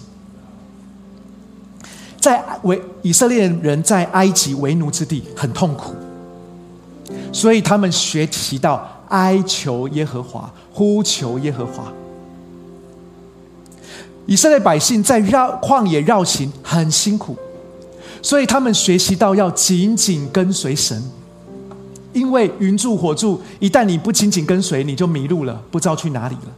[2.21, 5.97] 在为以色列人在埃及为奴之地很痛苦，
[7.33, 11.91] 所以他们学习到哀求耶和华，呼求耶和华。”
[14.27, 17.37] 以色列百姓在绕旷野绕行很辛苦，
[18.23, 21.03] 所以他们学习到要紧紧跟随神，
[22.13, 26.53] 因为云柱火柱，一旦你不紧紧跟随，你就迷路了，不知道去哪里了。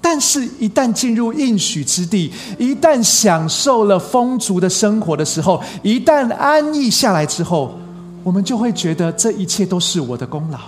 [0.00, 7.76] 但是，一旦进入应许之地，一旦享受了丰足的生活的时候，一旦安逸下来之后，
[8.26, 10.58] 我们就会觉得这一切都是我的功劳，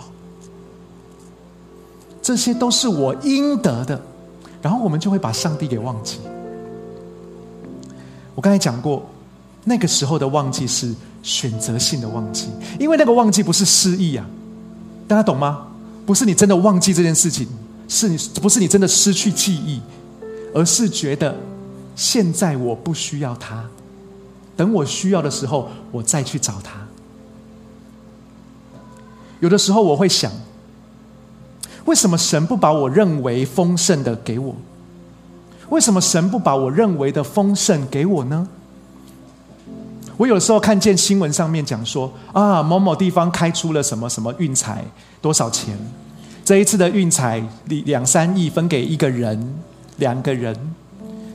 [2.22, 4.00] 这些都是我应得的。
[4.62, 6.20] 然后我们就会把上帝给忘记。
[8.36, 9.04] 我刚才讲过，
[9.64, 10.94] 那个时候的忘记是
[11.24, 12.46] 选择性的忘记，
[12.78, 14.24] 因为那个忘记不是失忆啊，
[15.08, 15.66] 大家懂吗？
[16.06, 17.48] 不是你真的忘记这件事情，
[17.88, 19.80] 是你不是你真的失去记忆，
[20.54, 21.34] 而是觉得
[21.96, 23.68] 现在我不需要他，
[24.56, 26.86] 等我需要的时候，我再去找他。
[29.40, 30.30] 有的时候我会想，
[31.84, 34.54] 为什么神不把我认为丰盛的给我？
[35.68, 38.48] 为什么神不把我认为的丰盛给我呢？
[40.16, 44.84] 我有时候看见新闻上面讲说啊，某某地方开出了什么什么运财
[45.20, 45.78] 多少钱？
[46.44, 49.54] 这一次的运财两三亿分给一个人、
[49.98, 50.56] 两个人、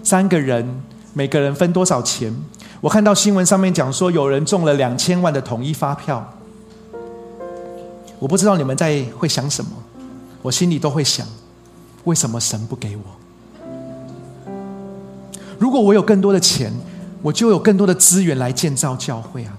[0.03, 0.81] 三个人，
[1.13, 2.35] 每个人分多少钱？
[2.81, 6.33] 我看到新闻上面讲说有人中了两千万的统一发票。
[8.23, 9.71] 我不知道你们在会想什么，
[10.41, 11.27] 我心里都会想：
[12.05, 13.03] 为什么神不给我？
[15.59, 16.71] 如果我有更多的钱，
[17.21, 19.51] 我就有更多的资源来建造教会啊！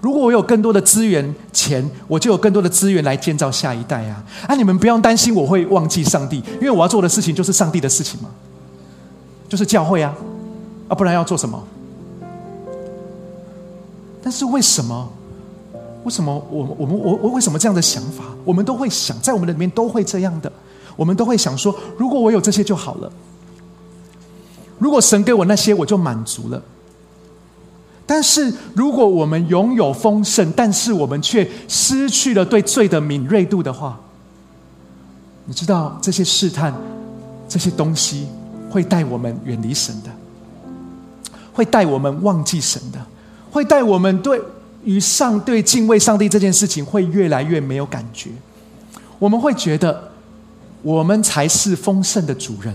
[0.00, 4.24] 如果我有更多的资源、钱，我就有更多的资源来建造下一代啊！
[4.48, 8.30] 啊，你们不用担心我会忘记上帝，因为我要做的事情就是上帝的事情嘛，
[9.46, 10.14] 就是教会啊！
[10.88, 11.62] 啊，不然要做什么？
[14.22, 15.06] 但是为什么？
[16.06, 18.22] 为什么我我们我我为什么这样的想法？
[18.44, 20.50] 我们都会想，在我们的里面都会这样的，
[20.94, 23.12] 我们都会想说：如果我有这些就好了。
[24.78, 26.62] 如果神给我那些，我就满足了。
[28.06, 33.98] 但是如果我们拥有丰盛，但是我们却失去了对罪的敏锐度的话，
[35.46, 36.72] 你知道这些试探、
[37.48, 38.28] 这些东西
[38.70, 40.10] 会带我们远离神的，
[41.52, 43.04] 会带我们忘记神的，
[43.50, 44.40] 会带我们对。
[44.86, 48.30] 与上对敬畏上帝这件事情会越来越没有感觉，
[49.18, 50.12] 我们会觉得
[50.80, 52.72] 我们才是丰盛的主人，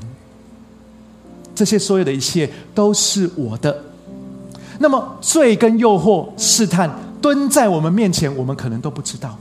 [1.56, 3.84] 这些所有的一切都是我的。
[4.80, 6.92] 那么罪跟诱惑、试探
[7.22, 9.38] 蹲在我们面前，我们可能都不知道。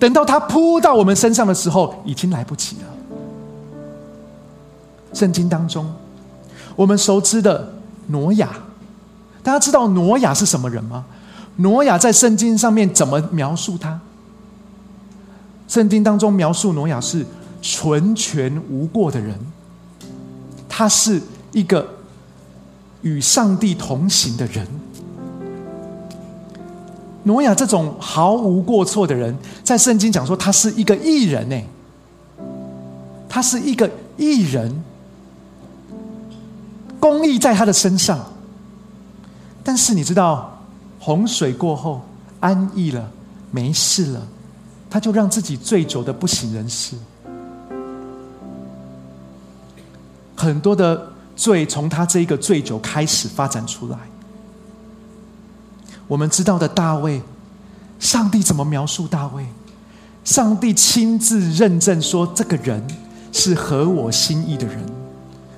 [0.00, 2.82] 等到他扑到我们身上的时候，已经来不及了。
[5.14, 5.88] 圣经当中，
[6.74, 7.72] 我们熟知的
[8.08, 8.48] 挪亚，
[9.44, 11.04] 大家知道挪亚是什么人吗？
[11.62, 14.00] 挪亚在圣经上面怎么描述他？
[15.68, 17.24] 圣经当中描述挪亚是
[17.62, 19.38] 纯全无过的人，
[20.68, 21.88] 他是一个
[23.02, 24.66] 与上帝同行的人。
[27.22, 31.56] 挪亚这种毫无过错的人，在圣经讲说他是一个艺人呢，
[33.28, 34.82] 他是一个艺人，
[36.98, 38.18] 公义在他的身上。
[39.62, 40.51] 但是你知道？
[41.04, 42.00] 洪水过后，
[42.38, 43.10] 安逸了，
[43.50, 44.22] 没事了，
[44.88, 46.94] 他就让自己醉酒的不省人事。
[50.36, 53.98] 很多的罪从他这一个醉酒开始发展出来。
[56.06, 57.20] 我们知道的大卫，
[57.98, 59.44] 上帝怎么描述大卫？
[60.22, 62.80] 上帝亲自认证说，这个人
[63.32, 64.78] 是合我心意的人。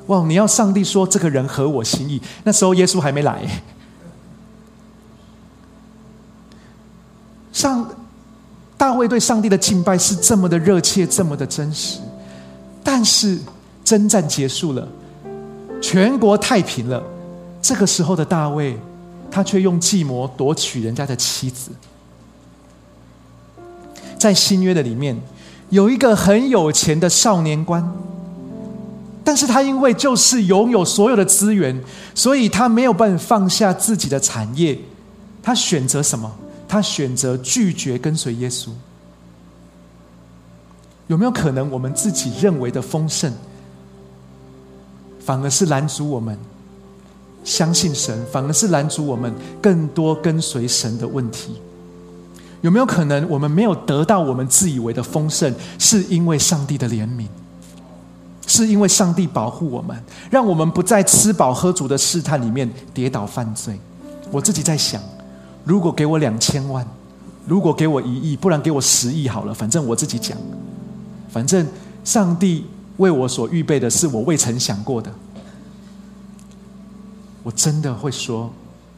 [0.06, 0.24] 哇！
[0.26, 3.42] 你要上帝说这个人合我心意，那时候耶稣还没来。
[7.54, 7.88] 上
[8.76, 12.00] 大卫对上帝的敬拜是这么的热切，这么的真实，
[12.82, 13.38] 但是
[13.84, 14.86] 征战结束了，
[15.80, 17.00] 全国太平了，
[17.62, 18.76] 这个时候的大卫，
[19.30, 21.70] 他却用计谋夺取人家的妻子。
[24.18, 25.16] 在新约的里面，
[25.70, 27.88] 有一个很有钱的少年官，
[29.22, 31.80] 但是他因为就是拥有所有的资源，
[32.16, 34.76] 所以他没有办法放下自己的产业，
[35.40, 36.28] 他选择什么？
[36.66, 38.70] 他选择拒绝跟随耶稣，
[41.06, 43.32] 有没有可能我们自己认为的丰盛，
[45.20, 46.36] 反而是拦阻我们
[47.44, 51.56] 相信神，反而是拦阻我们更多跟随神的问题？
[52.62, 57.26] 有没有可能我们没有得到我们自以为的丰盛，是因为上帝的怜悯，
[58.46, 63.78] 是因为上帝保护我们，让我们不在吃饱喝足的试探里面跌倒犯罪？
[64.30, 65.00] 我自己在想。
[65.64, 66.86] 如果给我两千万，
[67.46, 69.54] 如果给我一亿，不然给我十亿好了。
[69.54, 70.36] 反正我自己讲，
[71.28, 71.66] 反正
[72.04, 72.66] 上帝
[72.98, 75.10] 为我所预备的是我未曾想过的。
[77.42, 78.52] 我真的会说，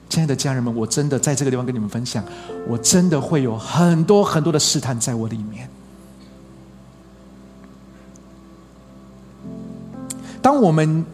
[0.09, 2.25] 亲爱的家人们，我真的在这个地方跟你们分享，
[2.69, 5.71] 我真的会有很多很多的试探在我里面。
[10.43, 11.05] 当我们。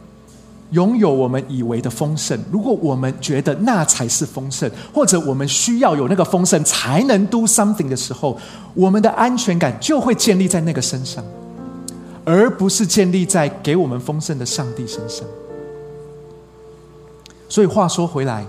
[0.72, 8.38] 拥有我们以为的丰盛，如果我们觉得那才是丰盛，或者我们需要有那个丰盛才能 do something 的时候，
[8.74, 11.24] 我们的安全感就会建立在那个身上，
[12.24, 15.26] 而不是建立在给我们丰盛的上帝身上。
[17.48, 18.44] 所以话说回来，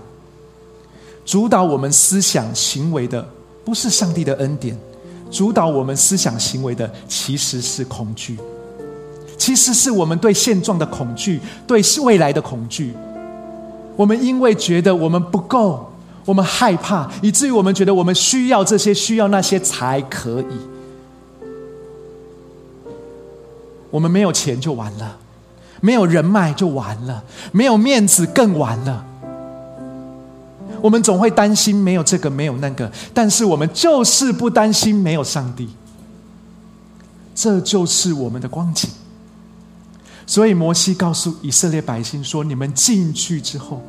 [1.25, 3.27] 主导我们思想行为的
[3.65, 4.77] 不是上帝的恩典，
[5.29, 8.37] 主导我们思想行为的其实是恐惧，
[9.43, 11.37] 其实是我们对现状的恐惧，
[11.67, 12.93] 对未来的恐惧。
[13.97, 15.91] 我们因为觉得我们不够，
[16.23, 20.55] 我们害怕，以至于我们觉得我们需要这些，需要那些才可以。
[23.91, 25.17] 我们没有钱就完了，
[25.81, 27.21] 没有人脉就完了，
[27.51, 29.05] 没有面子更完了。
[30.81, 35.67] 我们总会担心没有这个，没有那个，但是我们就是不担心没有上帝。
[37.35, 38.89] 这就是我们的光景。
[40.25, 43.81] 所以摩西告诉以色列百姓说：“你们进去之后，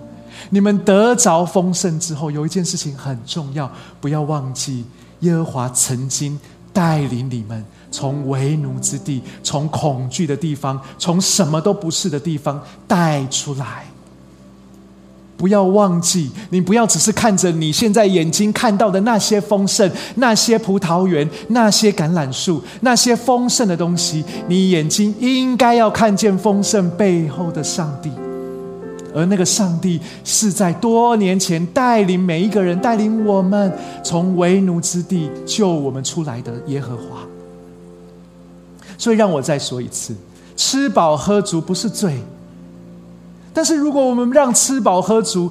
[0.50, 3.70] 你们得着丰盛之后，有一件事情很重要，
[4.00, 4.84] 不要忘记
[5.20, 6.38] 耶和华曾经
[6.72, 13.86] 带领你们从为奴之地、从恐惧的地方、从什么都不是的地方带出来。”
[15.36, 24.24] 不要忘记，你不要只是看着你现在眼睛看到的那些丰盛、那些葡萄园、那些橄榄树、那些丰盛的东西。
[24.46, 28.10] 你眼睛应该要看见丰盛背后的上帝，
[29.14, 33.72] 而那个上帝是在多年前带领每一个人、带领我们
[34.02, 37.18] 从为奴之地救我们出来的耶和华。
[38.96, 40.14] 所以，让我再说一次：
[40.56, 42.14] 吃饱喝足不是罪。
[43.54, 45.50] 但是，如果我们让吃饱喝足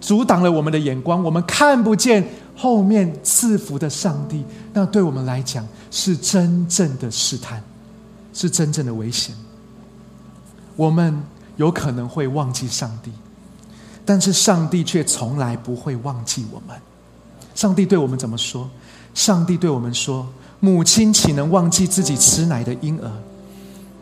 [0.00, 2.24] 阻挡了我们的眼光，我们看不见
[2.54, 4.44] 后面赐福的上帝，
[4.74, 7.62] 那对我们来讲是真正的试探，
[8.34, 9.34] 是真正的危险。
[10.76, 11.18] 我们
[11.56, 13.10] 有可能会忘记上帝，
[14.04, 16.76] 但是上帝却从来不会忘记我们。
[17.54, 18.68] 上帝对我们怎么说？
[19.14, 20.28] 上帝对我们说
[20.60, 23.10] ：“母亲岂能忘记自己吃奶的婴儿？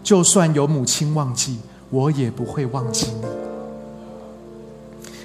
[0.02, 1.56] 就算有母亲忘记。”
[1.90, 3.26] 我也不会忘记你，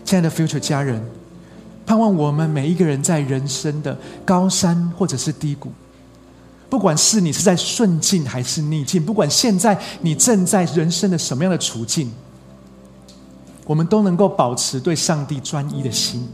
[0.06, 1.02] 亲爱的 Future 家人，
[1.86, 5.72] 盼望我们每一个人在人生的高山或者是低谷，
[6.70, 12.12] 不管是你是在顺境还是逆境，不管现在你正在人生的什么样的处境，
[13.66, 16.28] 我们都能够保持对上帝专一的心。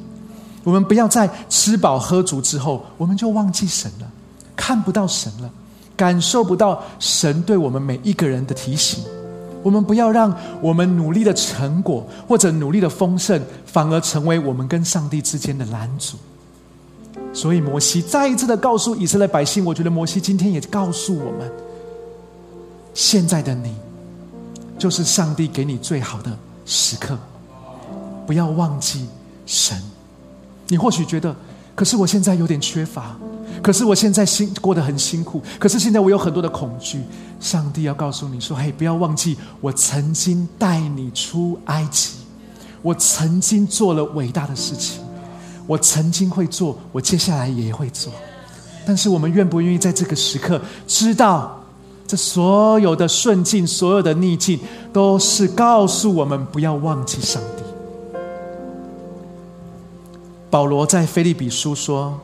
[0.64, 4.12] 我们不要在吃饱喝足之后，我们就忘记神了，
[4.56, 5.50] 看不到神了，
[5.96, 9.06] 感受不到神对我们每一个人的提醒。
[9.68, 16.16] 我们不要让我们努力的成果或者努力的丰盛，反而成为我们跟上帝之间的拦阻。
[17.34, 21.52] 所以摩西再一次的告诉以色列百姓，我觉得摩西今天也告诉我们：
[22.94, 23.76] 现在的你，
[24.80, 26.32] 就是上帝给你最好的
[26.66, 27.20] 时刻，
[28.26, 29.10] 不要忘记
[29.46, 29.78] 神。
[30.70, 31.36] 你或许觉得，
[31.76, 33.18] 可是我现在有点缺乏。
[33.62, 37.02] 可是我现在辛过得很辛苦，可是现在我有很多的恐惧。
[37.40, 42.14] 上帝要告诉你说：“嘿，不要忘记我曾经带你出埃及，
[42.82, 45.04] 我曾经做了伟大的事情，
[45.68, 48.12] 我曾经会做，我接下来也会做。
[48.88, 51.64] 但是我们愿不愿意在这个时刻知道，
[52.08, 54.60] 这所有的顺境、所有的逆境，
[54.92, 57.64] 都是告诉我们不要忘记上帝。”
[60.50, 62.20] 保罗在菲利比书说。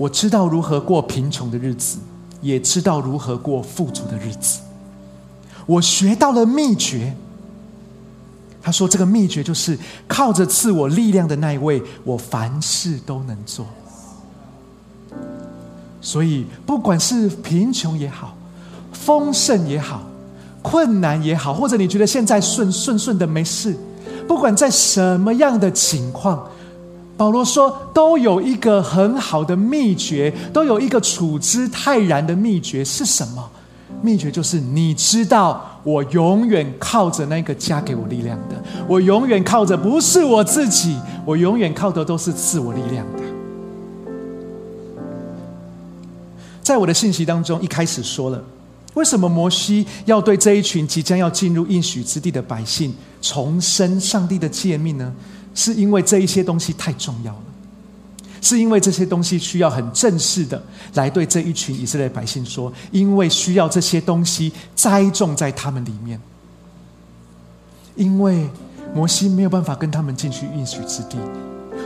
[0.00, 1.98] 我知道如何过贫穷的日子，
[2.40, 4.60] 也知道如何过富足的日子。
[5.66, 7.14] 我学到了秘诀。
[8.62, 9.78] 他说：“这个秘诀就是
[10.08, 13.66] 靠着赐我力量的那一位，我凡事都能做。
[16.00, 18.34] 所以，不管是贫穷也好，
[18.92, 20.02] 丰盛也好，
[20.62, 23.76] 困难也好，或者你觉得现在顺顺顺的没事，
[24.26, 26.48] 不管在什么样的情况。”
[27.20, 33.50] 保罗说：“都有一个很好的秘诀，都有一个处之泰然的秘诀是什么？
[34.00, 40.96] 秘诀就是你知道，我永远靠着那个加给我力量的，我永远靠着不是我自己，
[41.26, 43.22] 我永远靠的都是赐我力量的。
[46.62, 48.42] 在我的信息当中，一开始说了，
[48.94, 55.12] 为什么摩西要对这一群即将要进入应许之地的百姓重申上帝的诫命呢？”
[55.54, 57.42] 是因为这一些东西太重要了，
[58.40, 60.62] 是因为这些东西需要很正式的
[60.94, 66.20] 来对这一群以色列百姓说，因为需要这些东西栽种在他们里面，
[67.96, 68.48] 因为
[68.94, 71.18] 摩西没有办法跟他们进去应许之地，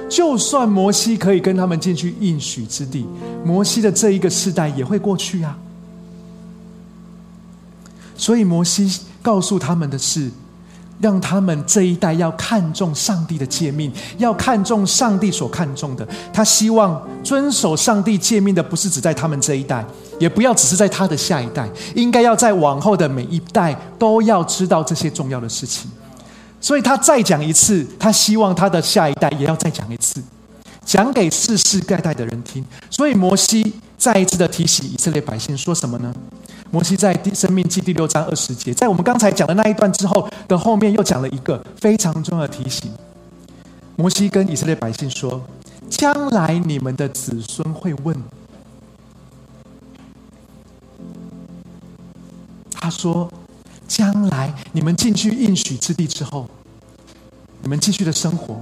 [0.08, 3.06] 就算摩西可以跟他们进去应许之地，
[3.44, 5.58] 摩西的这一个世代也会过去啊。
[8.16, 10.30] 所以摩西告诉他们的是。
[11.00, 16.06] 让他们这一代要看重上帝的诫命，要看重上帝所看重的。
[16.32, 19.84] 他希望遵守上帝诫命的，不是只在他们这一代，
[20.18, 25.90] 也不要只是在他的下一代，应该要在往后的每一代都要知道这些重要的事情。
[26.60, 30.22] 所以他再讲一次，他希望他的下一代也要再讲一次，
[30.84, 32.64] 讲给世世代代的人听。
[32.88, 36.14] 所以摩西再一次的提醒以色列百姓说什么呢？
[36.74, 42.90] 摩西在第生命记第六章二十节，在我们刚才讲的那一段之后的后面，又讲了一个非常重要的提醒。
[43.94, 45.40] 摩西跟以色列百姓说
[45.88, 48.20] ：“将来你们的子孙会问。”
[52.74, 53.30] 他说
[53.86, 56.48] ：“将来你们进去应许之地之后，
[57.62, 58.60] 你们继续的生活，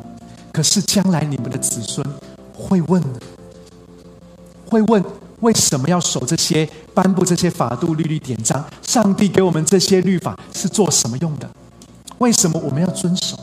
[0.52, 2.06] 可是将来你们的子孙
[2.52, 3.02] 会问，
[4.66, 5.02] 会问
[5.42, 8.64] 为什么要守这些、颁布这些法度、律例、典章？
[8.80, 11.50] 上帝给我们这些律法是做什么用的？
[12.18, 13.36] 为什么我们要遵守？”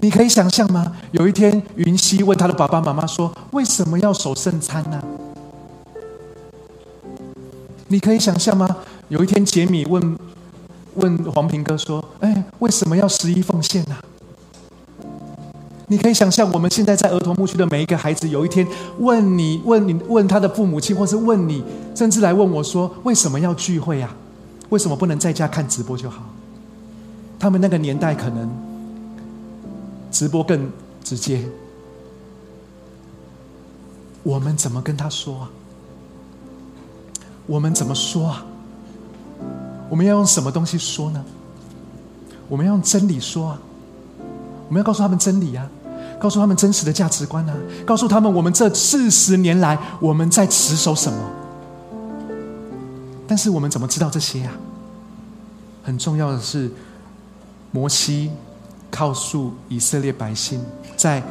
[0.00, 0.96] 你可以想象吗？
[1.12, 5.02] 有一天，云溪问他的爸爸妈妈说：“为什么要守圣餐呢？”
[7.88, 8.76] 你可以想象吗？
[9.08, 10.18] 有一天，杰米问
[10.94, 13.94] 问黄平哥说：“哎，为什么要十一奉献呢？”
[15.90, 18.64] 你可以想象，我们现在在儿童牧区的每一个孩子，有一天
[19.00, 21.64] 问你、问你、问他的父母亲，或是问你，
[21.96, 24.14] 甚至来问我说：“为什么要聚会啊？
[24.68, 26.22] 为什么不能在家看直播就好？”
[27.40, 28.48] 他们那个年代可能。
[30.12, 30.68] 直播更
[31.04, 31.44] 直接，
[34.24, 35.50] 我们怎么跟他说啊？
[37.46, 38.44] 我们怎么说啊？
[39.88, 41.24] 我们要用什么东西说呢？
[42.48, 43.62] 我们要用真理说啊！
[44.66, 45.70] 我们要告诉他们真理啊，
[46.20, 47.54] 告诉他们真实的价值观啊，
[47.84, 51.18] 告诉他们我们这四十年来我们在持守什么。
[53.26, 54.52] 但是我们怎么知道这些呀？
[55.82, 56.70] 很重要的是，
[57.72, 58.30] 摩西。
[58.92, 60.60] 告诉以色列百姓，
[60.96, 61.22] 在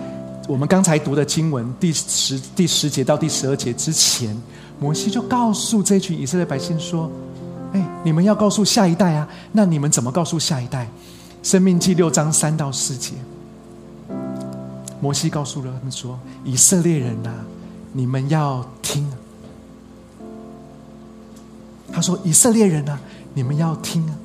[0.48, 4.34] 我们刚才读的经文第十第十节到第十二节之前，
[4.80, 7.12] 摩西就告诉这群以色列百姓说
[7.76, 9.28] ：“哎，你们要告诉下一代啊！
[9.52, 10.88] 那你们怎么告诉下一代？”
[11.44, 13.12] 生命记六章三到四节，
[15.02, 17.32] 摩西告诉了他们说：“以色列人呐，
[17.94, 19.10] 你们要听。”
[21.92, 23.00] 他说：“以色列人呐，
[23.34, 24.16] 你们要听啊！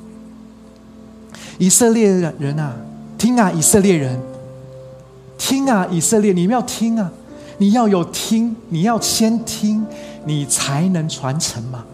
[1.58, 2.76] 以色列人啊！”
[3.16, 4.20] 听啊，以色列人！
[5.38, 6.32] 听啊，以色列！
[6.32, 7.10] 你们要听啊！
[7.58, 9.86] 你要有听，你要先听，
[10.26, 11.84] 你才能传承嘛。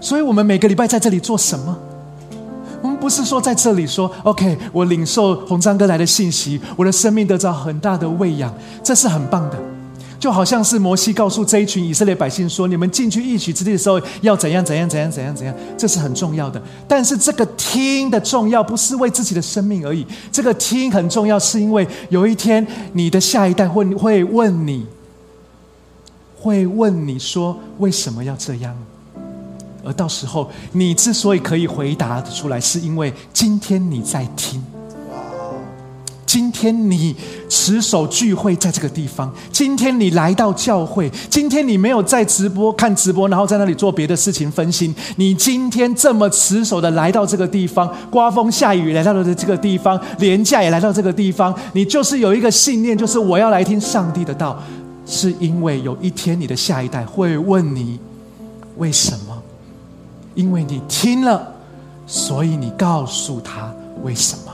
[0.00, 1.76] 所以，我们每个礼拜在这里做什么？
[3.06, 8.52] 不是说在这里说 “OK”，我领受红章哥来的信息，我的生命得到很大的喂养，
[8.82, 9.56] 这是很棒的。
[10.18, 16.60] 就好像是摩西告诉这一群以色列百姓说：“你们进去一曲之地的时候，要怎样怎样怎样怎样怎样。”这是很重要的。
[16.88, 20.04] 但是这个听的重要，不是为自己的生命而已。
[20.32, 24.84] 这个听很重要，是因为有一天你的下一代会会问你，
[26.40, 28.76] 会问你说为什么要这样？
[29.86, 34.62] 而到时候你之所以可以回答的出来，是因为今天你在听。
[36.26, 37.14] 今天你
[37.48, 44.92] 持守聚会在这个地方，今天你来到教会，今天你没有在直播看直播，然后在那里做别的事情分心。
[45.14, 54.60] 你今天这么持守的来到这个地方，刮风下雨来到了这个地方，廉价也来到这个地方，你就是有一个信念，就是我要来听上帝的道，
[55.06, 57.98] 是因为有一天你的下一代会问你
[58.76, 59.35] 为什么？
[60.36, 61.52] 因为你听了，
[62.06, 63.74] 所以你告诉他
[64.04, 64.52] 为什么。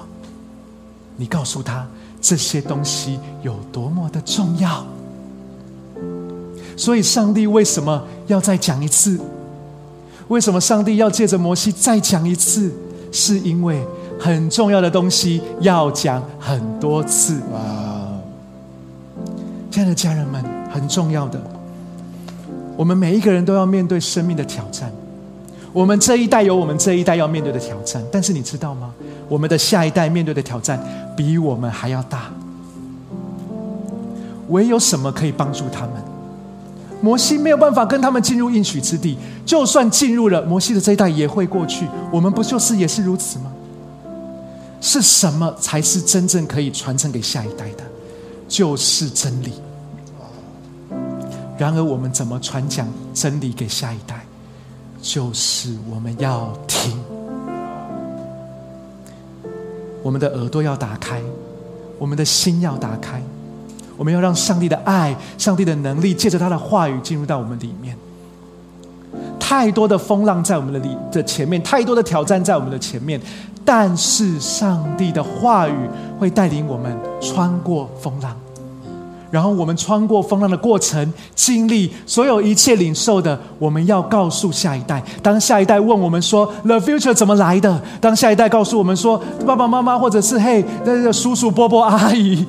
[1.16, 1.87] 你告诉他
[2.20, 4.83] 这些东西有多么的重要，
[6.74, 9.20] 所以上帝为什么要再讲一次？
[10.28, 12.72] 为什么上帝要借着摩西再讲一次？
[13.12, 13.85] 是因为
[14.18, 18.16] 很重要的东西要讲很多次啊！
[19.70, 21.39] 亲爱的家人们，很重要的，
[22.74, 24.91] 我们每一个人都要面对生命的挑战。
[25.73, 28.93] 我们这一代有我们这一代要面对的挑战，但是你知道吗？
[29.29, 30.79] 我们的下一代面对的挑战
[31.16, 32.31] 比我们还要大。
[34.49, 35.93] 唯有什么可以帮助他们？
[37.01, 39.16] 摩西没有办法跟他们进入应许之地，
[39.47, 41.87] 就算进入了，摩西的这一代也会过去。
[42.12, 43.51] 我们不就是也是如此吗？
[44.81, 47.85] 是什么才是真正可以传承给下一代的？
[48.47, 49.53] 就是真理。
[51.57, 54.27] 然而，我们怎么传讲真理给下一代？
[55.03, 56.96] 就是我们要听，
[60.00, 61.20] 我们的耳朵要打开，
[61.98, 63.20] 我们的心要打开，
[63.96, 67.96] 我们要让上帝的爱、上帝的能力，借着他的话语进入到我们里面。
[69.40, 73.20] 太多的风浪在我们的里的前面，太多的挑战在我们的前面，
[73.64, 78.34] 但是上帝的话语会带领我们穿过风浪。
[79.33, 85.03] 然后我们穿过风浪的过程，经历所有一切领受的，我们要告诉下一代。
[85.22, 92.47] 当下一代问我们说 “The future 怎么来的”，当下一代告诉我们说“爸爸妈妈或者是嘿那个叔叔伯伯阿姨，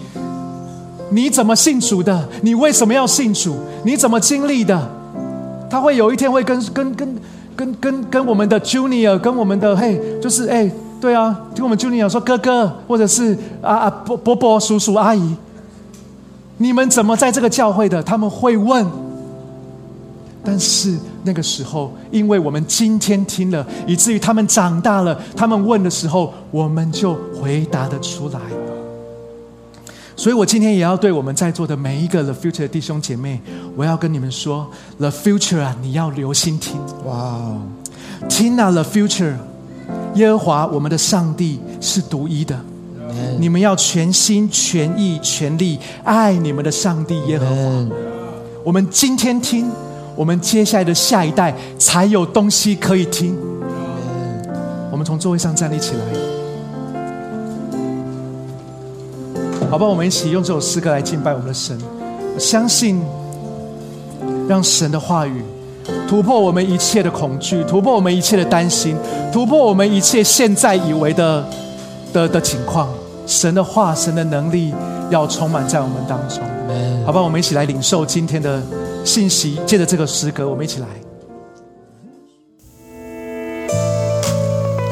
[1.09, 2.27] 你怎么信主的？
[2.41, 3.55] 你为什么要信主？
[3.85, 4.91] 你怎么经历的？”
[5.71, 7.17] 他会有一天会跟跟跟
[7.55, 10.69] 跟跟跟我们的 Junior，跟我们的嘿，就是哎，
[10.99, 15.33] 对啊，听我们 Junior 说哥哥，或者是啊啊伯伯伯叔叔阿姨。
[16.63, 18.01] 你们怎么在这个教会的？
[18.01, 18.87] 他们会问。
[20.45, 28.39] 但是那个时候，因为我们今天听了，以至于他们长大了，他们问的时候，我们就回答得出来。
[30.15, 33.41] 所以我今天也要对我们在座的每一个 The Future 的弟兄姐妹，
[33.75, 34.65] 我要跟你们说
[34.97, 36.79] ：The Future 啊，你要留心听。
[37.05, 37.61] 哇哦，
[38.29, 39.35] 听啊，The Future，
[40.15, 42.57] 耶和华我们的上帝是独一的。
[43.39, 47.53] 你们要全心全意全力爱你们的上帝耶和华。
[48.63, 49.69] 我们今天听，
[50.15, 53.37] 我们接下来的下一代才有东西可以听。
[54.91, 55.99] 我们从座位上站立起来，
[59.69, 59.85] 好吧？
[59.87, 61.77] 我们一起用这首诗歌来敬拜我们的神。
[62.35, 63.01] 我相信，
[64.47, 65.43] 让神的话语
[66.07, 68.95] 突破我们一切的恐惧，突破我们一切的担心，
[69.31, 71.43] 突破我们一切现在以为的
[72.13, 72.87] 的的情况。
[73.25, 74.73] 神的话，神的能力
[75.09, 76.39] 要充满在我们当中，
[77.05, 77.21] 好吧？
[77.21, 78.61] 我们一起来领受今天的
[79.05, 80.87] 信息，借着这个诗歌，我们一起来。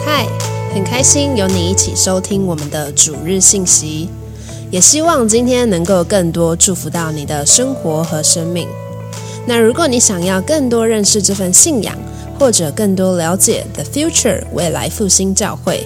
[0.06, 0.26] 嗨，
[0.74, 4.10] 很开心有你一起收听我们的主日信息，
[4.70, 8.68] 也希望今天能够更多祝福到你的生活和生命。
[9.46, 11.96] 那如果你想要更多认识这份信仰，
[12.40, 15.86] 或者更多了解 The Future 未来复兴教会。